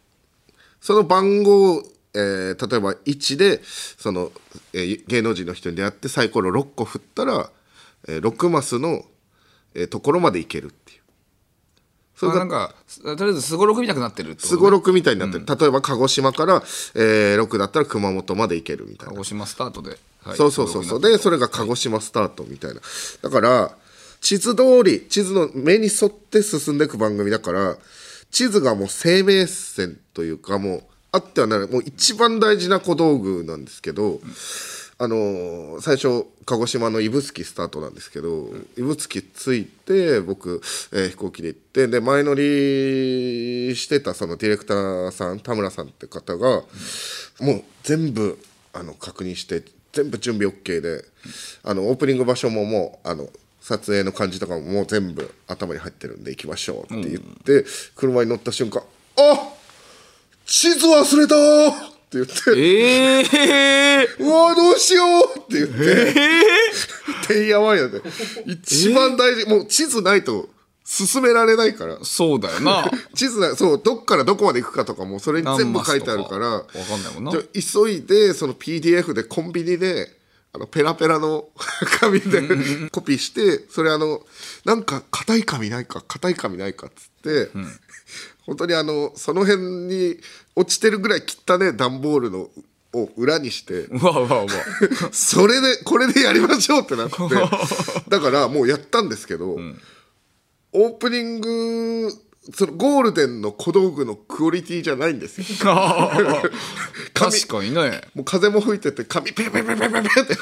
[0.80, 1.82] その番号、
[2.14, 4.32] えー例えば1でその、
[4.72, 7.50] えー芸能人の人に出会ってサイコロ6個振ったら、
[8.08, 9.04] えー6マスの、
[9.74, 11.00] えーところまで行けるっていう。
[12.16, 16.62] それがあなんかとりあえずすごろく見たくなってるすごろくみたいになってる、例えば鹿児島から、
[16.94, 19.12] えー6だったら熊本まで行けるみたいな。
[19.14, 20.36] 鹿児島スタートで、はい。
[20.36, 20.84] そうそうそう。
[20.84, 22.80] そうでそれが鹿児島スタートみたいな。
[23.22, 23.74] だから
[24.20, 27.78] 地図通り地図の目に沿って進んでいく番組だから
[28.30, 34.20] 地図がもう生命線というかもうあってはならないもう一番大事な小道具なんですけど、
[34.98, 40.60] あの最初鹿児島の指宿スタートなんですけど、指宿着いて僕、
[40.92, 46.62] えー飛行機で行ってで前乗りしてたそのディレクターさん田村さんって方が、
[47.40, 48.38] もう全部
[48.72, 51.04] あの確認して全部準備 OK で
[51.64, 53.28] あのオープニング場所ももうあの
[53.60, 57.64] 撮影の感じとかももう全部頭に入ってるんで行きましょうって言って、
[57.96, 58.82] 車に乗った瞬間
[59.16, 59.59] 「あっ
[60.50, 61.36] 地図忘れた!」
[61.70, 62.32] って言って。
[62.56, 66.14] ええうわどうしようって言って、
[67.28, 68.02] てんやわんやで。
[68.46, 70.48] 一番大事、もう地図ないと
[70.84, 71.98] 進められないから。
[72.02, 72.90] そうだよな。
[73.14, 76.48] 地図なそうどっからどこまで行くかとかもそれに全部書いてあるから。
[76.48, 77.30] わかんないもんな。
[77.30, 77.44] じゃあ
[77.84, 80.10] 急いでその PDF でコンビニで
[80.52, 81.48] あのペラペラの
[82.00, 82.42] 紙で
[82.90, 84.26] コピーしてそれあの
[84.64, 87.50] なんか硬い紙ないか硬い紙ないかっつって、
[88.46, 90.16] 本当にあのその辺に
[90.56, 92.48] 落ちてるぐらい切ったね段ボールの
[92.92, 94.48] を裏にしてうわうわうわ。
[95.12, 97.16] それでこれでやりましょうってなって。
[98.08, 99.58] だからもうやったんですけど、
[100.72, 102.12] オープニング
[102.52, 105.46] そのゴールデンの小道具のクオリティじゃないんですよ。
[107.12, 108.00] 髪確かにね。
[108.14, 110.36] もう風も吹いてて髪ペペペペペペって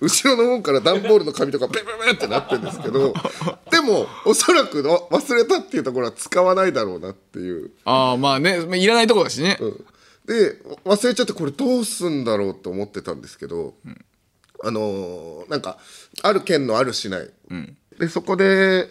[0.00, 3.12] 後ろの方から段ボールの紙とかペペペってなってるんですけど
[3.72, 7.72] でもおそらくの忘れたっていうところは使わないだろうなっていう。
[7.84, 8.64] ああまあね。
[8.64, 9.58] まあいらないとこだしね、
[10.26, 13.74] で忘れちゃってこれどうすんだろうと思ってたんですけど、
[14.62, 15.78] あのーなんか
[16.22, 17.28] ある県のある市内、
[17.98, 18.88] でそこで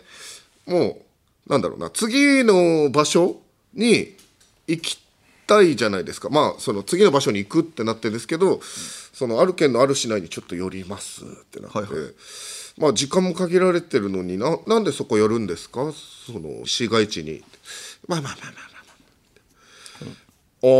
[0.65, 1.08] もう
[1.49, 3.41] なんだろうな次の場所
[3.73, 4.15] に
[4.67, 4.97] 行き
[5.47, 6.29] たいじゃないですか。
[6.29, 11.79] まあその次の場所に行くってなってるんですけど、そのある県のある市内にちょっと寄りますってなって。
[12.77, 15.91] まあ時間も限られてるのにななんでそこ寄るんですか？
[15.91, 17.43] その市街地に。
[18.07, 18.69] まあまあまあまあま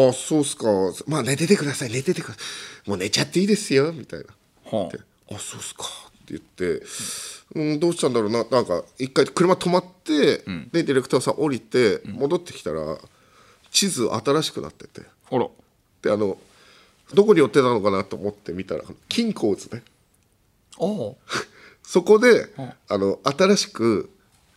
[0.04, 0.06] あ。
[0.06, 0.68] ああそうっすか。
[1.08, 1.92] まあ寝ててください。
[1.92, 2.40] 寝ててくださ
[2.86, 2.90] い。
[2.90, 3.92] もう寝ちゃっていいですよ。
[3.92, 4.26] みたいな。
[4.78, 5.00] はで
[5.32, 5.84] あそうっすか。
[5.84, 6.86] って言って、
[7.56, 8.44] うん、どうしたんだろうな。
[8.46, 10.38] なんか一回車止まって、
[10.72, 12.98] でディレクターさん降りて戻ってきたら
[13.72, 15.02] 地図新しくなってて。
[15.32, 15.48] あら。
[16.02, 16.38] であの
[17.14, 19.84] どこに寄ってたのかなと思って見たら金鉱図ね。
[20.80, 21.14] ああ。
[21.84, 22.54] そこで、
[22.88, 24.12] あの新しく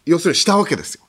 [0.04, 1.04] 要するにしたわけですよ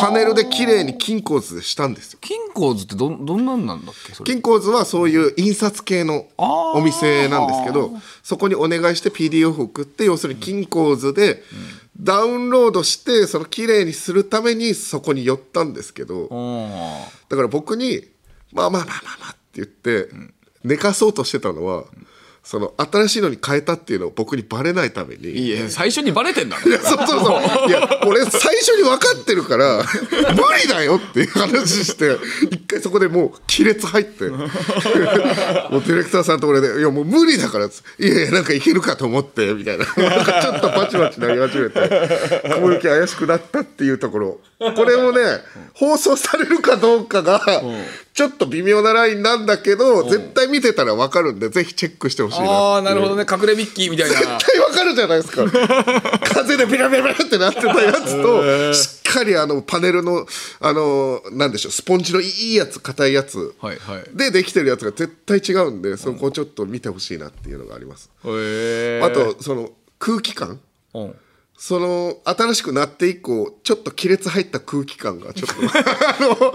[0.00, 2.18] パネルで綺麗に金鉱図でしたんですよ。
[2.20, 11.42] 金鉱図ってどんどんなんなんだっけ金鉱図はそういう印刷系のお店なんですけどそこにお願いして PDF を送って要するに金鉱図で
[12.00, 18.02] ダウンロードしてその綺麗にするためにそこに寄ったんですけどあだから僕に
[18.52, 20.08] 「まあまあまあまあまあ」って言って
[20.64, 21.84] 寝かそうとしてたのは
[22.48, 25.32] その新しいのに変えたっていうのを僕にバレないために。
[25.32, 27.68] いや最初にバレてんだいや そうそうそう。
[27.68, 29.84] いや俺最初に分かってるから
[30.34, 32.16] 無理だよっていう話して
[32.50, 39.84] 一回そこでもう亀裂入って もうディレクターさんと俺で「いやもう無理だから」いやいやなんかいけるかと思って」みたいな。
[39.84, 44.40] なんかちょっとバチバチなり始めて雲行き怪しくなったっていうところ。
[44.74, 45.20] これもね
[45.74, 47.40] 放送されるかどうかが
[48.18, 52.46] ちょっと微妙なラインなんだけど絶対見てたら分かるんでぜひチェックしてほしいな。
[52.46, 53.24] っていうああなるほどね。
[53.30, 54.16] 隠れミッキーみたいな。
[54.16, 55.44] 絶対わかるじゃないですか。
[56.34, 60.26] 風でビラビラビラってなってたやつとしっかりあのパネルの
[60.58, 63.54] あのなんでしょうスポンジのいいやつ硬いやつ
[64.12, 68.10] でできてるやつが絶対違うんでそこちょっと見てほしいなっていうのがあります。
[68.24, 70.58] へえあとその空気感
[70.92, 71.14] うん
[71.60, 75.56] その新しくなって以降ちょっと亀裂入った空気感がちょっと。
[76.08, 76.52] あの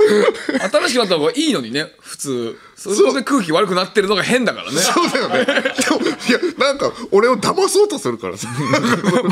[0.72, 2.58] 新しくなった方がいいのにね普通
[2.91, 4.78] そこで空気悪くなってるのが変だからね。
[4.82, 5.46] そうだよね。
[5.46, 8.48] でもいやなんか俺を騙そうとするからさ。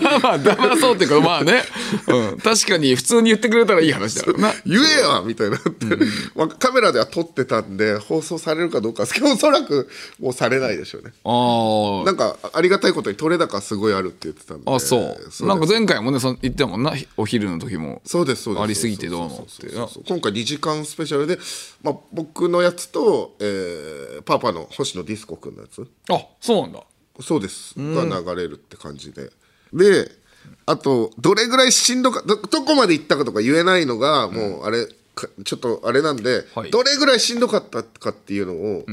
[0.01, 1.63] まあまあ騙そうっていうかまあね、
[2.07, 4.53] うん、確かに普通に言ってくれたらいい話だからな。
[4.65, 5.57] 言えやみたいにな。
[5.57, 5.85] って、
[6.35, 11.11] まあカメラでは撮ってたんで放送されるかどうかですけどおそらくもうされないでしょうね。
[11.23, 14.71] あなんかありがたいことに撮れ高すごいあるって言ってたんで。
[14.71, 14.97] ああそ
[15.41, 18.01] うなんか前回もねそ言ってたもんなお昼の時も。
[18.05, 18.63] そうですそうです。
[18.63, 19.67] ありすぎてどうのって。
[20.07, 21.39] 今回2時間スペシャルで、
[21.83, 25.85] まあ、僕のやつと、えーパパの星野ディスコくんのやつ？
[26.11, 26.83] あそうなんだ。
[27.19, 27.73] そうです。
[27.75, 29.31] が流れるって感じで。
[29.73, 30.11] で
[30.65, 36.71] あとどれぐらいしんどかどどこまで行ったかとか言えないのがもうあれかちょっとあれなんで、はい。
[36.71, 38.85] どれぐらいしんどかったかっていうのを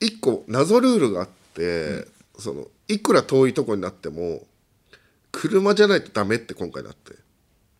[0.00, 2.06] 一個謎ルールがあって、
[2.38, 4.40] そのいくら遠いとこになっても
[5.32, 7.12] 車じゃないとダメって今回なって。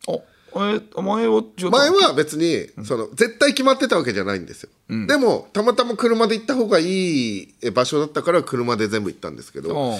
[0.08, 0.18] あ
[0.54, 4.70] え前は前は別にその絶対決まってたわけじゃないんですよ、
[5.06, 9.96] でもたまたま車で行った方がいい場所だったから車で全部行ったんですけど、もあ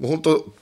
[0.00, 0.54] う本当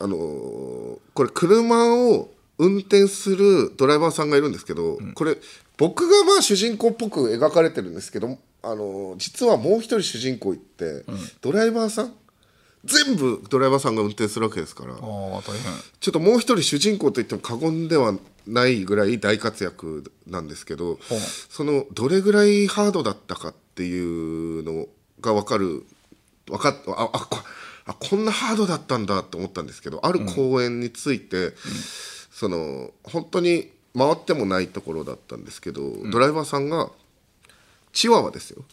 [0.00, 2.28] あのーこれ車を
[2.58, 5.36] 運転するドライバーさんがいるんですけど、これ
[5.76, 11.04] 僕がまあ主人公っぽく描かれてるんですけど、あのー実はもう一人主人公いって、
[11.40, 12.14] ドライバーさん
[12.84, 14.94] 全部ドライバーさんが運転するわけですから。
[14.94, 15.62] あ大変。
[16.00, 18.14] ちょっともう一人主人公といっても過言では
[18.46, 20.98] ないぐらい大活躍なんですけど、
[21.48, 24.86] そのどれぐらいハードだったかっていうの
[25.20, 25.84] が分かる
[26.46, 27.38] 分かっああこ
[27.86, 31.54] あこんなハードだったんだと思ったんですけどある公園について、
[32.30, 36.90] その本当に回ってもないところだったんですけど、ドライバーさんが
[37.92, 38.64] チワワですよ。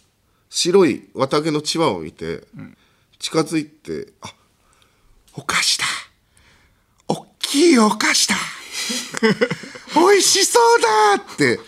[0.50, 2.43] 白い綿毛のチワワを見て、
[3.22, 4.34] 近づいて「あ
[5.36, 5.86] お菓子だ。
[7.08, 8.36] おっきいお菓子だ。
[9.96, 10.82] 美味しそう
[11.18, 11.60] だ!」って。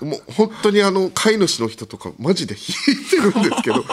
[0.00, 2.54] もう本当にあの飼い主の人とかマジで
[2.86, 3.84] 引いてるんですけど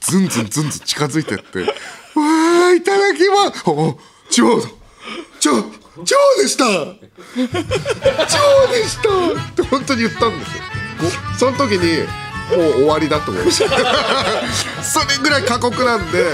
[0.00, 1.60] ずんずんずんずん近づいてって
[2.14, 3.98] 「わーいただきます!」お
[4.30, 4.68] チワワだ
[5.40, 5.62] チワワ
[6.04, 6.64] チワワでした。
[6.64, 10.62] チワワでしたって本当に言ったんですよ。
[11.38, 12.06] その時に
[12.50, 13.70] もう終わりだと思いました
[14.82, 16.24] それぐらい過酷なんで、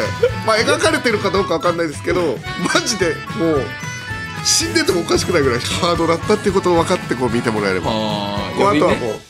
[0.47, 2.39] まあ、描かれてるかどうかわかんないですけど
[2.75, 3.67] マジでもう
[4.45, 7.91] 死んでてもおかしくないぐらいハードだったっていうことを分かってこう見てもらえれば。
[7.91, 7.95] あ
[8.57, 9.21] とはもう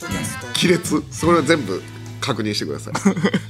[0.55, 1.03] 亀裂。
[1.11, 1.83] それは全部
[2.21, 2.95] 確認してください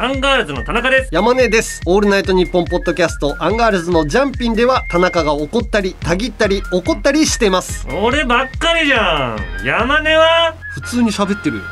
[0.00, 1.80] アンガールズの田中です山根です。
[1.84, 7.84] オールナイトニッポンポッドキャストアンガールズのジャンピンでは田中が怒ったり、たぎったり、怒ったりしてます。
[8.00, 10.54] 俺ばっかりじゃん山根は？
[10.74, 11.62] 普通に喋ってるよ。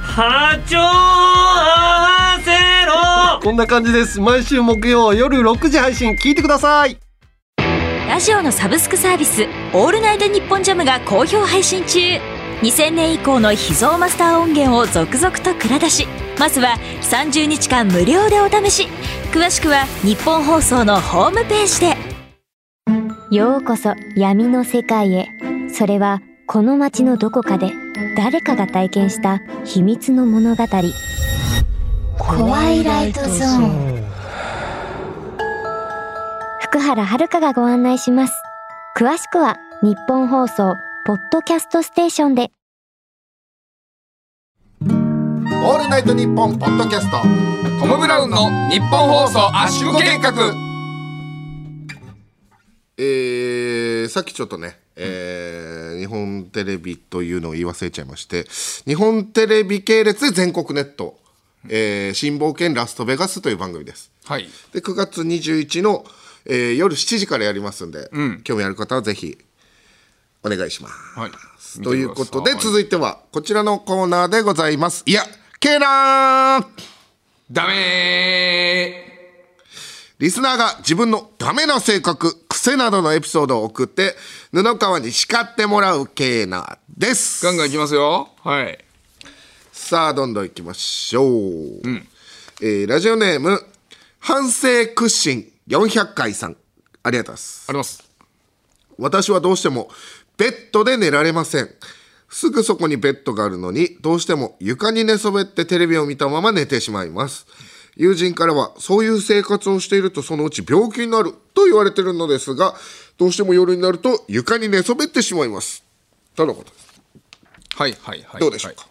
[0.00, 2.50] 波長合わせ
[2.86, 4.20] ろこんな感じです。
[4.20, 6.96] 毎週木曜夜6時配信聞いてください。
[8.08, 12.00] ラジオのサブスクサービス「オールナイトニッポンジャム」が好評配信中
[12.62, 16.06] 2000年以降の秘蔵マスター音源を続々と蔵出し
[16.38, 18.88] まずは30日間無料でお試し。
[19.32, 21.96] 詳しくは日本放送のホームページで。
[23.30, 25.28] ようこそ闇の世界へ。
[25.72, 27.72] それはこの街のどこかで
[28.16, 30.64] 誰かが体験した秘密の物語。
[32.18, 34.04] ホワイライトゾーン。
[36.60, 38.34] 福原遥がご案内します。
[38.96, 40.74] 詳しくは日本放送
[41.06, 42.50] ポッドキャストステーションで。
[44.80, 47.18] オールナイトニッポンポッドキャスト。
[47.78, 50.32] トム・ブラウンの日本放送圧縮計画。
[52.98, 58.44] えーさっきちょっとね、えー日本テレビというのを言い忘れちゃいまして
[58.84, 61.16] 日本テレビ系列で全国ネット
[61.70, 64.10] 「えー新冒険ラストベガス」という番組です。
[64.24, 64.48] はい。
[64.72, 66.04] で9月21の、
[66.46, 68.10] えー夜7時からやりますんで、
[68.42, 69.38] 興味ある方はぜひ
[70.46, 71.82] お願いします、はい。
[71.82, 75.02] ということで続いてはこちらのコーナーでございます。
[75.06, 75.22] いや
[75.58, 76.66] ケーラー
[77.50, 79.06] ダメ
[80.18, 84.14] リスナーが自分のダメな性格、癖などのエピソードを送って、
[84.50, 87.44] 布川に叱ってもらうケーナーです。
[87.44, 88.30] ガンガンいきますよ。
[88.42, 88.78] はい。
[89.72, 91.26] さあ、どんどん行きましょう。
[92.62, 93.62] えーラジオネーム、
[94.18, 96.56] 反省屈伸400回さん。
[97.02, 97.64] ありがとうございます。
[97.68, 98.02] あります。
[98.98, 99.90] 私はどうしても
[100.36, 101.70] ベッドで寝られません。
[102.28, 107.46] すぐそこにベッドがあるのに、どうしても床に寝そべってテレビを見たまま寝てしまいます。
[107.96, 112.74] 友人からは、そういう生活をしているとそのうち病気になると言われているのですが、
[113.16, 115.82] どうしても夜になると床に寝そべってしまいます。
[116.34, 116.86] とのことです。
[117.76, 118.90] はいはいはいどうでしょうか、はい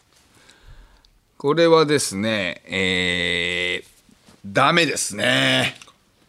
[1.37, 3.87] これはですねえー、
[4.45, 5.75] ダメですね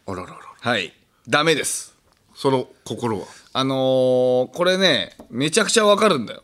[0.05, 0.37] あららら。
[0.59, 0.93] はい
[1.27, 1.95] ダメです
[2.35, 3.25] その心は？
[3.57, 6.43] あのー、これねめちゃくちゃわかるんだよ。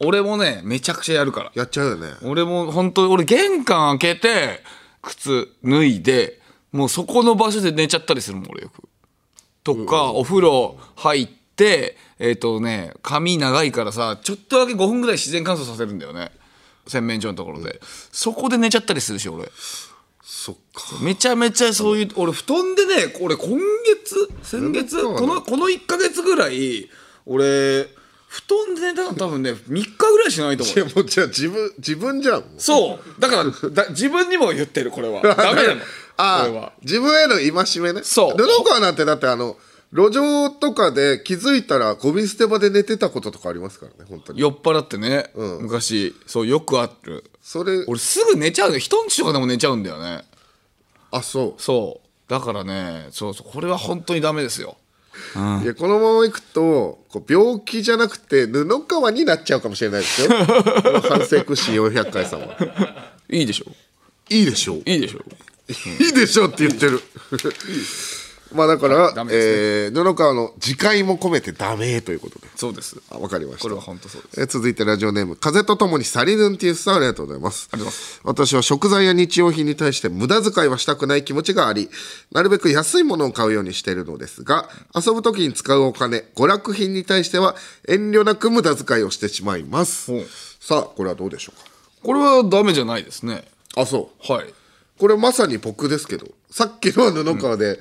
[0.00, 1.52] 俺もねめちゃくちゃやるから。
[1.54, 2.08] やっちゃうよね。
[2.24, 4.60] 俺も本当に俺玄関開けて
[5.02, 6.40] 靴脱いで
[6.72, 8.82] もうそこの場所で寝ちゃったりするもん俺よく。
[9.62, 16.32] とか、お風呂入ってえっ、とね髪長いからさちょっとだけ5分ぐらい自然乾燥させるんだよね。
[16.88, 19.48] 洗面所のところで、そこで寝ちゃったりするし俺
[20.42, 21.04] そっか。
[21.04, 26.90] めちゃめちゃそういう俺布団でね俺今月先月このこの1か月ぐらい
[27.26, 27.86] 俺
[28.26, 30.76] 布団で寝たの多分ね3日ぐらいしないと思う。
[30.76, 32.44] いや、もうじゃあ自分、自分じゃん。
[32.58, 33.20] そう。
[33.20, 35.22] だからだ自分にも言ってるこれは。
[35.22, 35.80] ダメなの。
[36.16, 36.66] あこれは。
[36.66, 38.00] あ自分への戒めね。
[38.02, 38.36] そう。
[38.36, 39.56] 布川なんてだってあの
[39.92, 44.40] 路上とかで気づいたらゴミ捨て場で寝てたこととかありますからね本当に。
[44.40, 45.62] 酔っ払ってね、ん。
[45.62, 46.16] 昔。
[46.26, 47.22] そうよくある。
[47.40, 50.24] それ俺すぐ寝ちゃうの人んちとかでも寝ちゃうんだよね
[51.12, 52.30] あそそう。
[52.30, 53.52] だからねそうそう。
[53.52, 54.76] これは本当にダメですよ。
[55.36, 60.28] ういやこのままいくとこう病気じゃなくて布川になっちゃうかもしれないですよ。
[60.28, 60.34] こ
[60.90, 62.56] の反省屈伸400回さんは。
[63.30, 63.66] いいでしょ。
[64.30, 64.76] いいでしょ。
[64.76, 65.18] ういいでしょ。
[66.00, 67.00] いいでしょうって言ってる
[68.54, 72.48] まあだから、ダメですえー布川の自戒も込めてダメということで。
[72.56, 72.96] そうです。
[73.10, 73.62] あわかりました。
[73.62, 74.40] これは本当そうです。
[74.40, 77.68] えー続いてラジオネーム風とともにサリヌンティウスさんありがとうございます。
[77.72, 78.48] ありがとうございます。
[78.50, 81.88] 私は食材や日用品に対して無駄遣いはしたくない気持ちがあり
[82.32, 87.54] なるべく安いものを買うようにしているのですが遊ぶ時に使うお金娯楽品に対しては
[87.88, 90.12] 遠慮なく無駄遣いをしてしまいます。
[90.60, 91.52] さあこれはどうでしょ
[92.02, 93.44] うこれはダメじゃないですね。
[93.74, 94.32] かあそう。
[94.32, 94.54] はい
[95.02, 97.76] これまさに僕ですけどさっきのは布川で、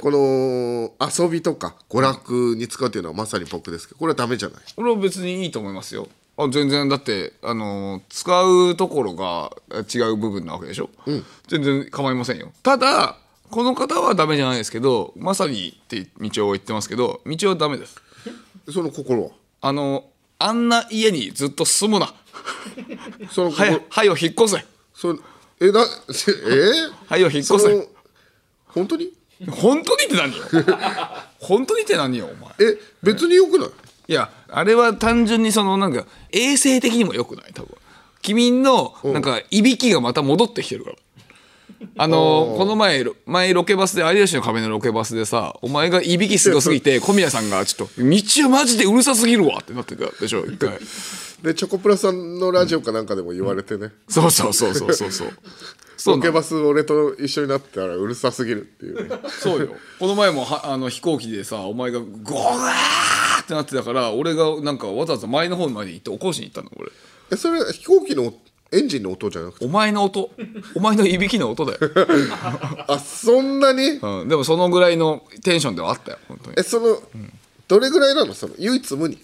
[0.00, 4.60] この遊びとか娯楽に使うっていうのはまさに僕ですけどこれはダメじゃない？
[4.74, 6.08] これは別にいいと思いますよ。
[6.36, 10.90] あ全然だってあのー使うところがあ違う部分なわけでしょ、
[11.46, 12.50] 全然構いませんよ。
[12.64, 13.18] ただ
[13.52, 18.02] この方はダメじゃないですけどまさにって道を言ってますけど道はダメです。
[18.72, 19.30] その心は？
[19.60, 20.06] あの
[20.40, 22.12] あんな家にずっと住むな。
[23.30, 24.64] そのははよ引っ越せ。
[24.92, 25.16] そ
[25.60, 25.82] えなえ？
[25.82, 27.88] ー はよ引っ越せ。
[28.66, 29.10] 本当に？
[29.50, 30.44] 本当にって何よ？
[31.40, 32.52] 本当にって何よお前。
[32.72, 33.68] え別によくない？
[34.08, 37.76] いやあれは単純にそのなんか衛生的にも良くない多分。
[38.22, 40.96] 君のなんかいびきがまた戻ってきてるから
[41.96, 50.78] あのこの前ロ前ロケバスで有吉の壁のロケバスでさお前がいびきすごすぎて小宮さんがちょっと「道はマジでうるさすぎるわ」ってなってたでしょ一回。
[51.42, 55.28] でチョコプラさんのラジオかなんかでも言われてね、そうそうそうそうそうそう。
[56.16, 59.18] ロケバス俺と一緒になったらうるさすぎるっていうね。
[59.28, 59.76] そうよ。
[59.98, 66.90] この前もはあの飛行機でさお前がゴワーってなってたから俺がなんかわざわざ前の方まで行って起こしに行ったの俺。
[67.30, 68.32] えそれ飛行機の
[68.74, 69.64] エンジンの音じゃなくて？
[69.64, 70.30] お前の音。
[70.74, 71.78] お前のいびきの音だよ、
[72.88, 73.98] あそんなに？
[74.02, 76.56] うん、でもそのぐらいのテンションではあったよ本当に。
[76.58, 77.00] えその、
[77.68, 78.34] どれぐらいなの？
[78.34, 79.18] その唯一無二？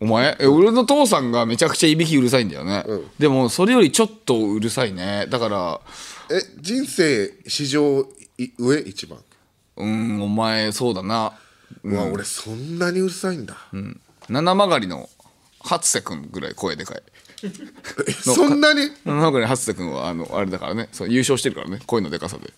[0.00, 0.36] お前？
[0.38, 2.84] え俺の父さんがめちゃくちゃいびきうるさいんだよね、
[3.18, 5.26] でもそれよりちょっとうるさいね。
[5.28, 5.80] だから
[6.30, 8.06] え人生史上
[8.38, 8.78] い上？
[8.78, 9.18] 一番、
[9.76, 11.32] うんお前そうだな。
[11.84, 13.56] うわ俺そんなにうるさいんだ、
[14.28, 15.08] 七曲りの
[15.60, 17.02] 初瀬君ぐらい声でかい。
[17.04, 17.12] え
[18.22, 18.90] そんなに？
[19.04, 20.88] 七曲りの初瀬君はあのあれだからね。
[20.92, 21.80] そう優勝してるからね。
[21.86, 22.52] 声のでかさで。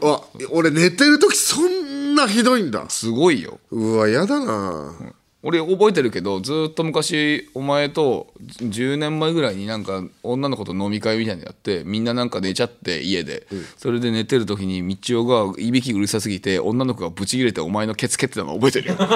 [0.00, 2.88] わ俺寝てる時そんなひどいんだ。
[2.88, 3.58] すごいよ。
[3.70, 4.94] うわやだな、
[5.42, 13.46] 俺覚えてるけどずーっと昔お前と10年前ぐらいになんか女の子と飲み会みたいにやってみんななんか寝ちゃって家で、
[13.76, 18.94] それで寝てる時に道夫がいびきうるさすぎて女の子がブチ切れてお前のケツ蹴ってたの覚えてるよ。
[18.98, 19.06] うる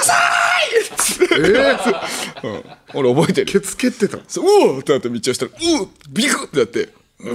[0.00, 0.43] さい
[0.94, 2.64] っつって、うん。
[2.94, 3.52] 俺覚えてる。
[3.52, 4.18] ケツ蹴ってた。
[4.28, 4.44] そう。
[4.44, 6.88] うおーってなって道夫したらうおビクってなって。
[7.18, 7.32] 覚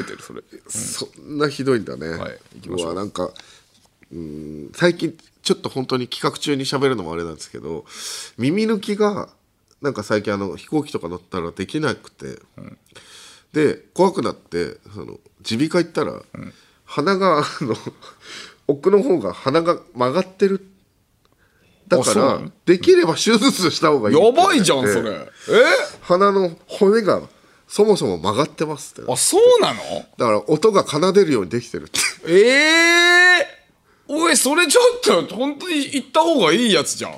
[0.00, 0.42] えてるそれ。
[0.68, 2.94] そんなひどいんだね、はい行きましょう。
[2.94, 3.30] なんか
[4.12, 7.84] うん最近ちょっと本当に企画中に喋るのもあれなんですけど
[8.38, 9.28] 耳抜きが
[9.82, 12.38] なんか最近あの飛行機とか乗ったらできなくて、
[13.52, 15.18] で怖くなってその
[15.48, 16.22] 耳鼻科行ったら、
[16.84, 17.76] 鼻があの
[18.68, 20.66] 奥の方が鼻が曲がってる
[21.88, 22.50] だからあそうなの？
[22.64, 25.10] できれば手術した方がいいやばいじゃんそれ。
[25.12, 25.20] え？
[26.02, 27.22] 鼻の骨が
[27.68, 29.10] そもそも曲がってますって。
[29.12, 29.80] あそうなの？
[30.18, 32.00] だから音が奏でるようにできてるって。
[32.26, 33.46] ええ
[34.08, 34.80] おいそれちょ
[35.22, 37.12] っと本当に行った方がいいやつじゃん。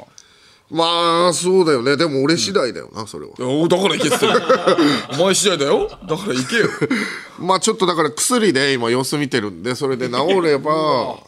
[0.71, 1.97] まあそうだよね。
[1.97, 3.33] でも俺次第だよな、それは。
[3.41, 4.33] おだから行けってる。
[5.19, 5.89] お前次第だよ。
[5.89, 6.69] だから行けよ。
[7.41, 11.17] まあちょっとだから薬で今様子見てるんでそれで治れば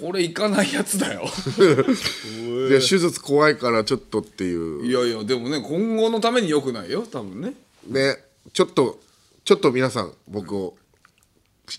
[0.00, 1.24] これ行かないやつだよ。
[2.68, 4.84] で手術怖いからちょっとっていう。
[4.86, 7.54] いやいやでもね今後のために良くないよ多分ね。
[7.86, 8.22] で
[8.52, 9.00] ちょっと
[9.44, 10.74] ちょっと皆さん僕を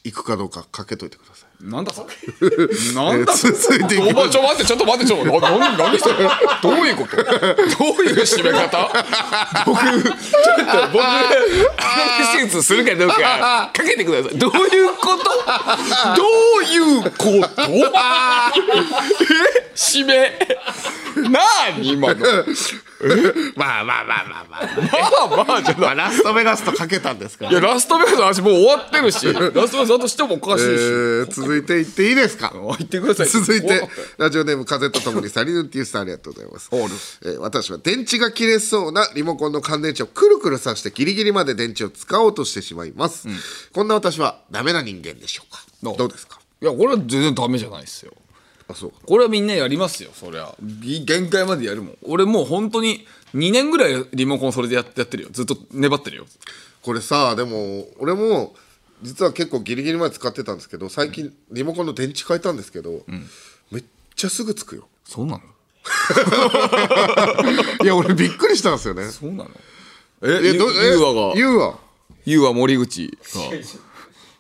[0.03, 1.49] 行くかどうかかけといてください。
[1.63, 2.13] なんだそれ。
[2.95, 3.53] なんだそれ。
[3.53, 6.15] 続いていきおまちょ待ってちょっと待ってちょっとなな何それ。
[6.61, 7.15] どういうこと？
[7.15, 7.25] どう
[8.03, 8.89] いう締め方？
[9.65, 10.09] 僕ちょっと
[10.91, 11.03] 僕
[12.33, 15.23] 手術するかどうかかけてくださいどういうこと
[16.15, 16.23] ど
[16.59, 17.09] ういうこ
[17.55, 17.65] とえ
[19.75, 20.39] 締め
[21.29, 22.25] 何今の
[23.55, 25.35] まあまあまあまあまあ。
[25.35, 32.51] まあまあじゃないラストベガスとかけたんですからいやラストベガスの話もう終わってるしラストベガスだとしてもおかしいし、えー続いていっていいですか？
[32.53, 33.27] 言ってください。
[33.27, 36.69] 続いて怖かったよラジオネーム風とともにサリヌンティウスさんありがとうございます、
[37.23, 43.27] えー私は電池が切れそうなリモコンの乾電池をくるくるさしてギリギリまで電池を使おうとしてしまいます、
[43.73, 45.61] こんな私はダメな人間でしょうか？
[45.97, 46.09] どう？
[46.09, 46.39] ですか？
[46.61, 48.11] いやこれは全然ダメじゃないですよ
[48.67, 48.97] あそうか。
[49.05, 50.53] これはみんなやりますよそりゃ。
[50.61, 51.97] ぎ限界までやるもん。
[52.03, 53.05] 俺もう本当に
[53.35, 55.29] 2年ぐらいリモコンそれでややってるよ。
[55.31, 56.25] ずっと粘ってるよ。
[56.81, 58.55] これさでも俺も
[59.03, 63.03] 実は結構ギリギリまで使ってたんですけど最近リモコンの電池変えたんですけど、
[63.71, 63.83] めっ
[64.15, 64.87] ちゃすぐつくよ。
[65.03, 65.41] そうなの？
[67.83, 69.05] いや俺びっくりしたんですよね。
[69.11, 69.49] そうなの？
[70.23, 71.33] えゆえどえゆうわが。
[71.35, 71.77] ゆうわ
[72.25, 73.41] ゆ森口が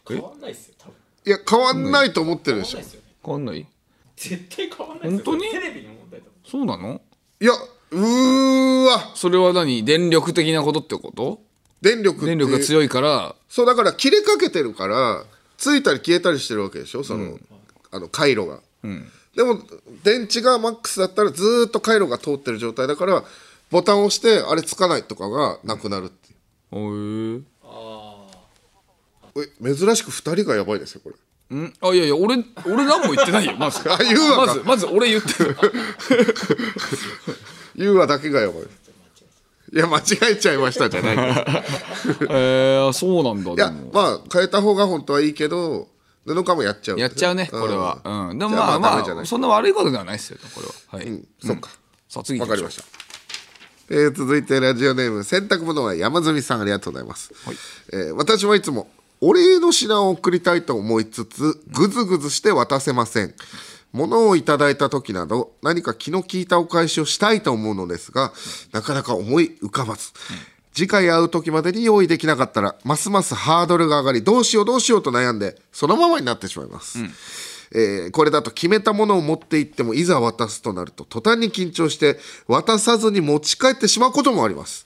[0.07, 0.93] 変わんないっすよ多分。
[1.25, 2.79] いや変わんないと思ってるでしょ、
[3.23, 3.67] 変わんない？
[4.15, 5.23] 絶対変わんないっすよ。
[5.23, 5.51] 本当に？
[5.51, 7.01] テレビの問題だそうなの？
[7.39, 7.51] いや
[7.91, 9.11] うーわ。
[9.15, 9.83] それは何？
[9.83, 11.41] 電力的なことってこと？
[11.81, 12.25] 電力って。
[12.27, 13.35] 電力が強いから。
[13.49, 15.23] そうだから切れかけてるから
[15.57, 17.03] ついたり消えたりしてるわけでしょ？
[17.03, 17.37] その,、
[17.91, 18.59] あの回路が、
[19.35, 19.59] でも
[20.03, 23.23] 電池がマックスだったらずーっと回路が通ってる状態だから
[23.71, 26.37] ボタンを押してあれつかないとかがなくなるっていう。
[26.73, 27.41] お
[29.37, 31.15] ええ珍しく2人がやばいですよこれ
[31.53, 31.73] ん？
[31.81, 33.81] あいやいや俺俺何も言ってないよまず。
[33.91, 34.53] あ言うわか。
[34.53, 35.55] まずまず俺言ってる。
[37.75, 38.63] ユーアだけがやばい
[39.73, 41.17] いや間違えちゃいましたじゃない
[42.29, 45.89] えー、そうなんだいやまあ変えた方が本当はいいけど
[46.25, 46.99] 布川もやっちゃう。
[46.99, 47.99] やっちゃうねこれは。
[48.03, 48.39] うん。
[48.39, 50.73] でもまあまあそんな悪いことではないですよこれは。
[50.97, 51.69] はい、うんそっか。
[52.09, 52.83] さあ次わかりました。
[53.89, 57.31] えー続いてラジオネーム洗濯物は山積さんありがとうございます、
[57.93, 58.87] えー私はいつも
[59.21, 63.33] お礼の品を送りたいと思いつつぐずぐずして渡せません。
[63.95, 68.33] 物をいただいた時など何か気の利いたお返しをしたいと思うのですが
[68.73, 70.11] なかなか思い浮かばず、
[70.73, 76.99] 次回会う時までに用意できなかったらますますハードルが上がりどうしようどうしようと悩んでそのままになってしまいます、
[77.71, 84.85] えーこれだと決めたものを持って行ってもいざ渡すとなると途端に緊張して渡さずに持ち帰ってしまうこともあります、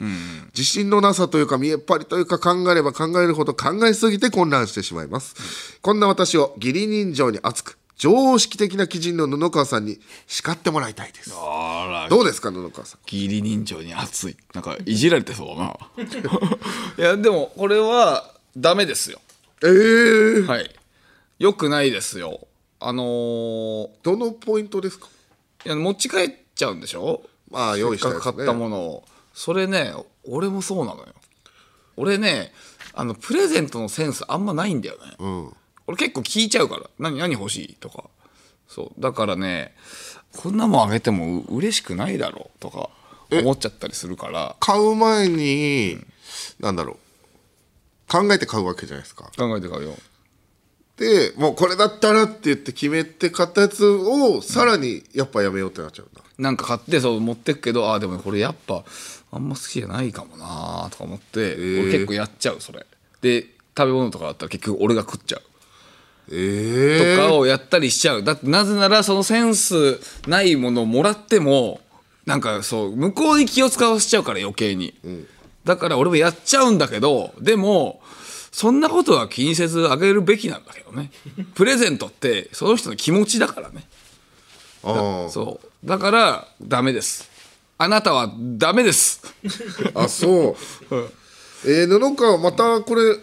[0.55, 11.31] 自信のなさというか見えっ張りというか考えれば考えるほど考えすぎて混乱してしまいます、こんな私を義理人情に熱く常識的な基準の布川さんに叱ってもらいたいです。
[11.31, 12.99] どうですか布川さん？
[13.05, 14.37] 義理人情に熱い。
[14.53, 15.77] なんかいじられてそうだな。
[16.97, 19.19] いやでもこれはダメですよ。
[19.63, 20.73] えー、はい。
[21.39, 22.47] よくないですよ
[22.79, 25.07] あのーどのポイントですか？
[25.65, 27.21] いや持ち帰っちゃうんでしょ？
[27.51, 28.19] まあ用意したね。
[28.19, 29.03] 買ったものを。
[29.33, 29.93] それね
[30.25, 31.07] 俺もそうなのよ。
[31.97, 32.53] 俺ね
[32.93, 35.53] あのプレゼントのセンスあんまないんだよね、ん。
[35.87, 36.89] 俺結構聞いちゃうから。
[36.99, 38.05] 何何欲しいとか。
[38.67, 39.01] そう。
[39.01, 39.75] だからね
[40.37, 42.59] こんなもんあげてもう嬉しくないだろう。
[42.59, 42.89] とか
[43.31, 44.55] 思っちゃったりするから。
[44.59, 45.97] 買う前に、
[46.59, 46.97] なんだろう。
[48.11, 49.31] 考えて買うわけじゃないですか。
[49.37, 49.93] 考えて買うよ
[50.99, 58.83] でもうこれだったらって言って決めて買ったやつをさらにやっぱやめようってなっちゃうんだ、なんか買ってそう持ってくけどあーでもこれやっぱ
[59.31, 61.83] あんま好きじゃないかもなーとか思って、ー。
[61.83, 62.85] 俺結構やっちゃうそれ。
[63.21, 63.45] で
[63.77, 65.41] 食べ物とかだったら結局俺が食っちゃう。
[66.33, 68.23] ええとかをやったりしちゃう。
[68.23, 71.79] だってなぜならそのセンスないものをもらっても
[72.25, 74.93] なんかそう向こうに気を使わせちゃうから余計に、
[75.63, 78.01] だから俺もやっちゃうんだけどでも
[78.51, 81.11] そんなことは気にせずあげるべきなんだけどね。
[81.55, 83.87] プレゼントってその人の気持ちだからね。
[84.83, 85.29] ああ。
[85.29, 85.87] そう。
[85.87, 87.29] だからダメです。
[87.77, 89.21] あなたはダメです。
[89.93, 90.57] あそ
[90.91, 90.95] う。
[91.65, 93.17] えー、布川またこれ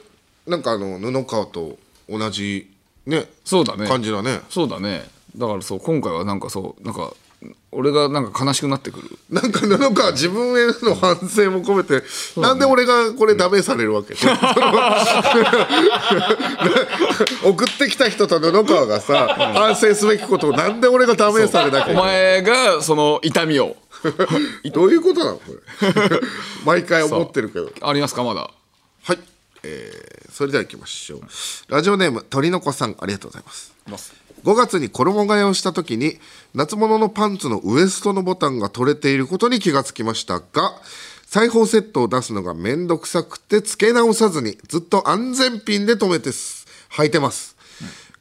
[0.46, 2.70] なんかあの布川と同じ
[3.04, 3.86] ねそうだね。
[3.86, 4.40] 感じだね。
[4.48, 5.08] そうだね。
[5.36, 7.12] だからそう今回はなんかそうなんか
[7.72, 9.18] 俺がなんか悲しくなってくる。
[9.30, 12.02] なんか布川自分への反省も込めて、
[12.40, 14.14] なんで俺がこれダメされるわけ？
[14.14, 14.32] そ の
[17.44, 23.76] 送ってきた人と布川がさ、反省すべきことをなんで俺がダメされなきゃお前がその痛みを。
[24.72, 26.20] どういうことなのこれ？
[26.64, 27.70] 毎回思ってるけど。
[27.82, 28.22] ありますか？
[28.24, 28.50] まだ。
[29.04, 29.18] はい、
[29.62, 31.20] えー、それでは行きましょう。
[31.68, 33.72] ラジオネーム鳥の子さんありがとうございます
[34.46, 36.18] 5月に衣替えをした時に
[36.54, 40.44] 夏物のパンツのウエストのボタンが取れていることに気がつきましたが
[41.26, 47.56] 裁縫セットを出すのがめんどくさくて付け直さずにずっと安全ピンで留めてす履いてます、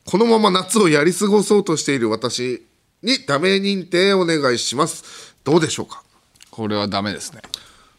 [0.05, 2.65] このまま夏をやり過ごそうとしている私
[3.03, 5.35] にダメ認定お願いします。
[5.43, 6.01] どうでしょうか？
[6.49, 7.41] これはダメですね。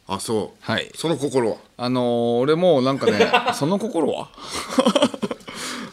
[0.09, 0.59] あそう。
[0.61, 0.91] はい。
[0.97, 1.57] その心は？
[1.77, 4.29] あのー俺もうなんかねその心は？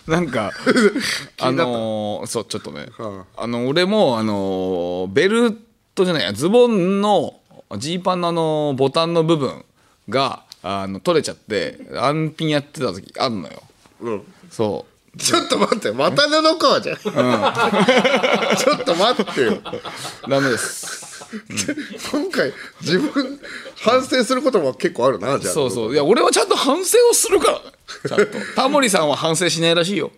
[0.08, 0.52] なんか
[1.40, 3.48] あのーそうちょっとね、はあ。
[3.48, 5.58] の俺もあのーベル
[5.96, 7.36] トじゃないやズボンの
[7.78, 9.64] ジーパンのあのボタンの部分
[10.10, 13.64] があの取れちゃって安品やってた時あんのよ。
[14.02, 14.24] うん。
[14.50, 14.86] そ
[15.18, 19.52] ちょっと待ってまた布川じゃん、 ちょっと待ってよ。
[19.54, 21.24] うダメです。
[22.12, 22.52] 今回
[22.82, 23.40] 自分
[23.82, 25.54] 反省することも結構あるなじゃあ。
[25.54, 25.94] そうそう。
[25.94, 27.60] いや俺はちゃんと反省をするから。
[27.60, 27.64] ね
[28.08, 28.26] ちゃんと。
[28.56, 30.12] タモリさんは反省しないらしいよ。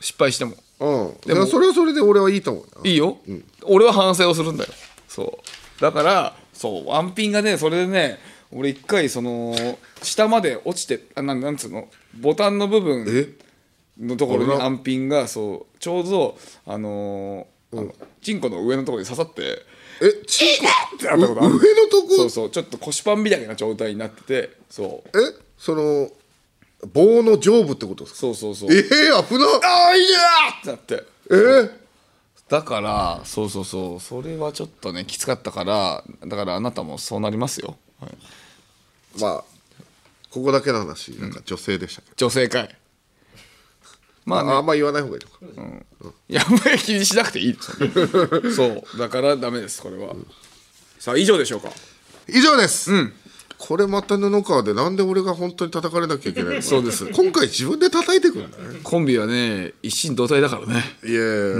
[0.00, 0.56] 失敗しても。
[0.80, 1.16] うん。
[1.26, 2.90] でもそれはそれで俺はいいと思うな。
[2.90, 3.18] いいよ、
[3.64, 4.70] 俺は反省をするんだよ。
[5.08, 5.38] そ
[5.78, 5.80] う。
[5.80, 8.18] だからそうワンピンがねそれでね
[8.52, 9.54] 俺一回その
[10.02, 11.88] 下まで落ちてあなんなんつうの？
[12.20, 13.28] ボタンの部分え？
[14.00, 19.42] のところにあらアンピンがそうちょうどあのーあのチンコの上のところに刺さって。
[20.02, 20.26] え？
[20.26, 20.96] チンコ？
[20.96, 21.54] ってなったことある。
[21.54, 22.14] う上のとこ？
[22.16, 25.18] そうそうちょっと腰パンみたいな状態になっててそう。
[25.18, 25.20] え？
[25.58, 26.08] その
[26.92, 28.20] 棒の上部ってことですか？
[28.20, 28.72] そうそうそう。
[28.72, 28.82] えー、
[29.28, 31.06] 危なああいやーってなって。
[31.30, 31.70] えー、
[32.48, 34.00] だからそうそうそう。
[34.00, 38.10] それはちょっとねきつかったからだからあなたもそうなりますよ、はい、
[39.20, 39.44] まあ
[40.30, 42.76] ここだけの話なんか女性でしたけど、女性かい
[44.24, 44.50] まあね。
[44.52, 45.24] ああんま言わない方がいい
[45.56, 47.56] のか、いやあんまり気にしなくていい
[48.56, 48.98] そう。
[48.98, 50.14] だからダメですこれは、
[50.98, 51.70] さあ以上でしょうか。
[52.28, 52.90] 以上です、
[53.64, 57.06] これまた布川でなんで俺が本当に叩かれなきゃいけないの そうです。
[57.06, 58.80] 今回自分で叩いてくるんだね。
[58.82, 60.84] コンビはね一心同体だからね。
[61.04, 61.56] いやいや、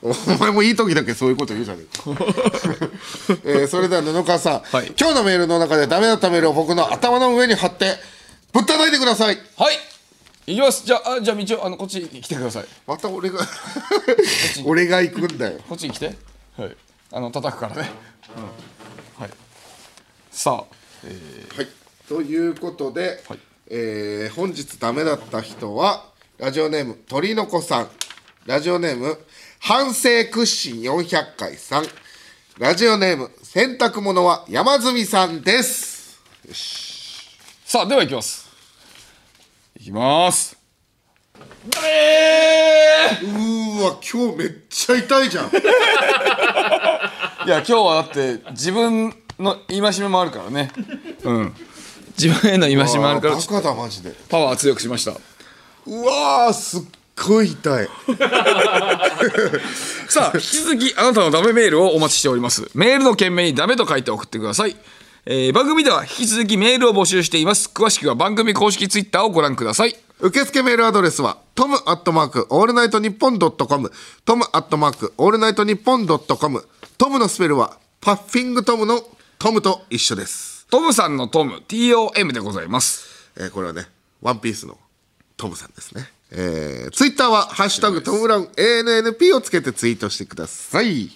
[0.00, 2.24] お前もいい時だけそういうこと言うじゃねえか、
[3.44, 4.94] えーそれでは布川さん、はい。
[4.98, 7.98] 今日のメールの中でダメだったメールを僕の頭の上に貼って
[8.54, 9.38] ぶったたいてください。
[9.58, 9.78] はい。
[10.46, 10.86] いきます。
[10.86, 12.64] じゃああじゃあ道をあのこっちに来てください。
[12.86, 13.46] また俺が
[14.64, 15.60] 俺が行くんだよ。
[15.68, 16.16] こっちに来て。
[16.56, 16.76] はい。
[17.12, 17.90] あの叩くからね、
[18.38, 18.40] う
[19.20, 19.30] ん、はい。
[20.30, 21.68] さあはい、
[22.08, 23.38] ということで、はい。
[23.68, 26.04] えー本日ダメだった人は
[26.38, 27.88] ラジオネーム鳥の子さん。
[28.46, 29.18] ラジオネーム
[29.60, 31.84] 反省屈伸400回さん。
[32.58, 36.20] ラジオネーム洗濯物は山積さんです。
[37.64, 38.48] さあではいきます。
[39.76, 40.56] いきます。
[43.22, 45.46] うーわ今日めっちゃ痛いじゃん。
[47.46, 50.70] いや今日はだって自分の戒めもあるからね。
[51.24, 51.54] うん。
[52.18, 53.36] 自分への戒めもあるから。
[53.36, 54.14] バカだマジで。
[54.28, 55.12] パワー強くしました。
[55.86, 56.80] うわーすっ
[57.26, 57.88] ごい痛い。
[60.08, 62.70] さあ引き続きあなたのダメメールをお待ちしております。
[62.74, 64.76] メールの件名にダメと書いて送ってください。
[65.24, 67.70] えー番組では引き続きメールを募集しています。
[67.72, 69.96] 詳しくは番組公式ツイッターをご覧ください。
[70.20, 73.90] 受付メールアドレスはトムアットマークオールナイトニッポンドットコム
[74.24, 76.64] トムアットマークオールナイトニッポンドットコム
[76.96, 79.02] トムのスペルはパッフィングトムの
[79.42, 83.32] トムと一緒です、トムさんのトム TOM でございます。
[83.36, 83.88] えーこれはね
[84.20, 84.78] ワンピースの
[85.36, 86.08] トムさんですね。
[86.30, 91.10] えー、ツイッターは「ハッシュタグトムブラウン ANNP」をつけてツイートしてください。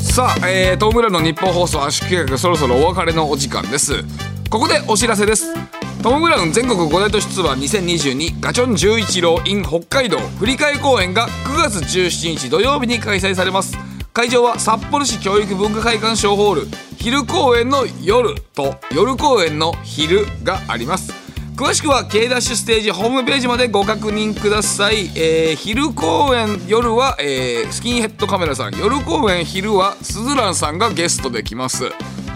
[0.00, 4.02] さあ、えー、トムブラウンの日本放送圧縮計画そろそろお別れのお時間です。
[4.50, 5.54] ここでお知らせです。
[6.02, 13.78] トム・ブラウン全国5大都市ツアー2022ガチョン11郎 in 北海道振り替え公演が9月17日土曜日に開催されます
[14.12, 16.66] 会場は札幌市教育文化会館小ホール
[16.98, 21.12] 昼公演の夜と夜公演の昼があります。
[21.56, 28.78] 詳しくは K ダッシュステージホームページまでご確認ください、えー昼公演夜は、えースキンヘッドカメラさん。
[28.78, 31.84] 夜公演昼はスズランさんがゲストで来ます。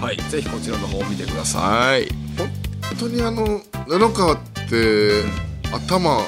[0.01, 0.17] はい。
[0.31, 2.09] ぜひこちらの方を見てください。
[2.39, 2.51] 本
[2.99, 5.25] 当にあの布川って
[5.73, 6.21] 頭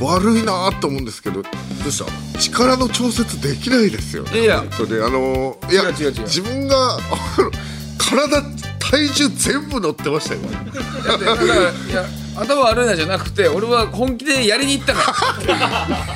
[0.00, 1.48] 悪いなと思うんですけどど
[1.86, 2.21] うした？
[2.38, 4.58] 力の調節できないですよねいや。
[4.58, 5.02] 本当に。
[5.02, 6.98] あのいや違う違う自分が
[7.98, 8.42] 体
[8.92, 10.40] 体重全部乗ってましたよ。
[10.42, 11.48] だからい
[11.94, 12.04] や
[12.36, 15.14] 頭悪いなじゃなくて俺は本気でやりに行ったか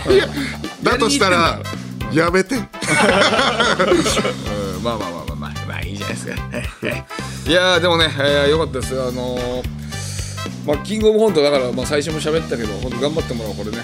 [0.07, 0.13] ら。
[0.13, 0.29] いや
[0.83, 1.59] だとしたら
[2.13, 2.57] やめて。
[2.57, 2.63] うん
[4.83, 6.33] まあまあまあまあまあまあいいじゃないですか。
[7.47, 8.95] いやーでもね、えー、よかったです。
[8.95, 9.87] よあのー
[10.67, 13.79] まあキングオブコントだから、まあ、最初も喋ったけど本当頑張ってもらおうこれね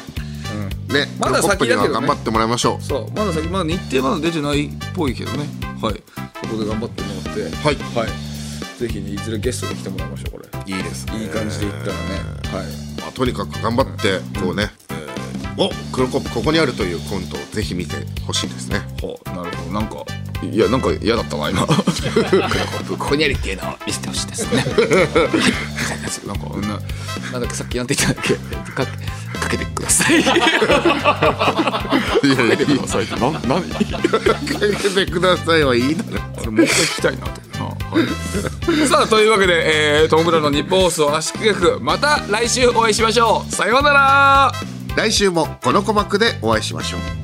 [0.92, 1.06] ね。
[1.18, 1.88] まだ先だけどね。
[1.88, 2.82] 頑張ってもらいましょう。
[2.82, 5.46] そうまだ先まだ日程まだ出てないっぽいけどね。
[5.80, 6.02] はい。
[6.42, 7.42] そこで頑張ってもらって。
[7.42, 7.76] はい。
[7.76, 8.78] はい。
[8.78, 10.74] ぜひねいずれゲストで来てもらいましょうこれ。
[10.74, 11.22] いいですね。
[11.22, 11.98] いい感じで言ったらね。
[12.56, 13.00] はい。
[13.00, 15.02] まあとにかく頑張ってこうね、えー
[15.58, 18.80] お黒コップここにあるというコントをぜひ見てほしいですね。
[19.00, 19.72] ほうなるほど。
[19.72, 20.04] なんか
[20.42, 21.66] いやなんか嫌だったな今。
[21.68, 24.64] クラコップここにありっていうのを見せてほしいですね。
[26.26, 26.80] なんかな
[27.32, 30.20] なんだっけさっきなんて言ったんだっけかかけてください。
[30.22, 30.34] いや
[32.34, 33.86] いやいいくださいってな何 かけ
[35.04, 37.42] てくださいはいいだろこれもう一回聞きたいなと。
[37.62, 43.52] はい、さあというわけで、えー、トム・ブラウンの日本放送圧縮学また来週お会いしましょう。
[43.54, 44.52] さようなら。
[44.96, 47.21] 来週もこの鼓膜でお会いしましょう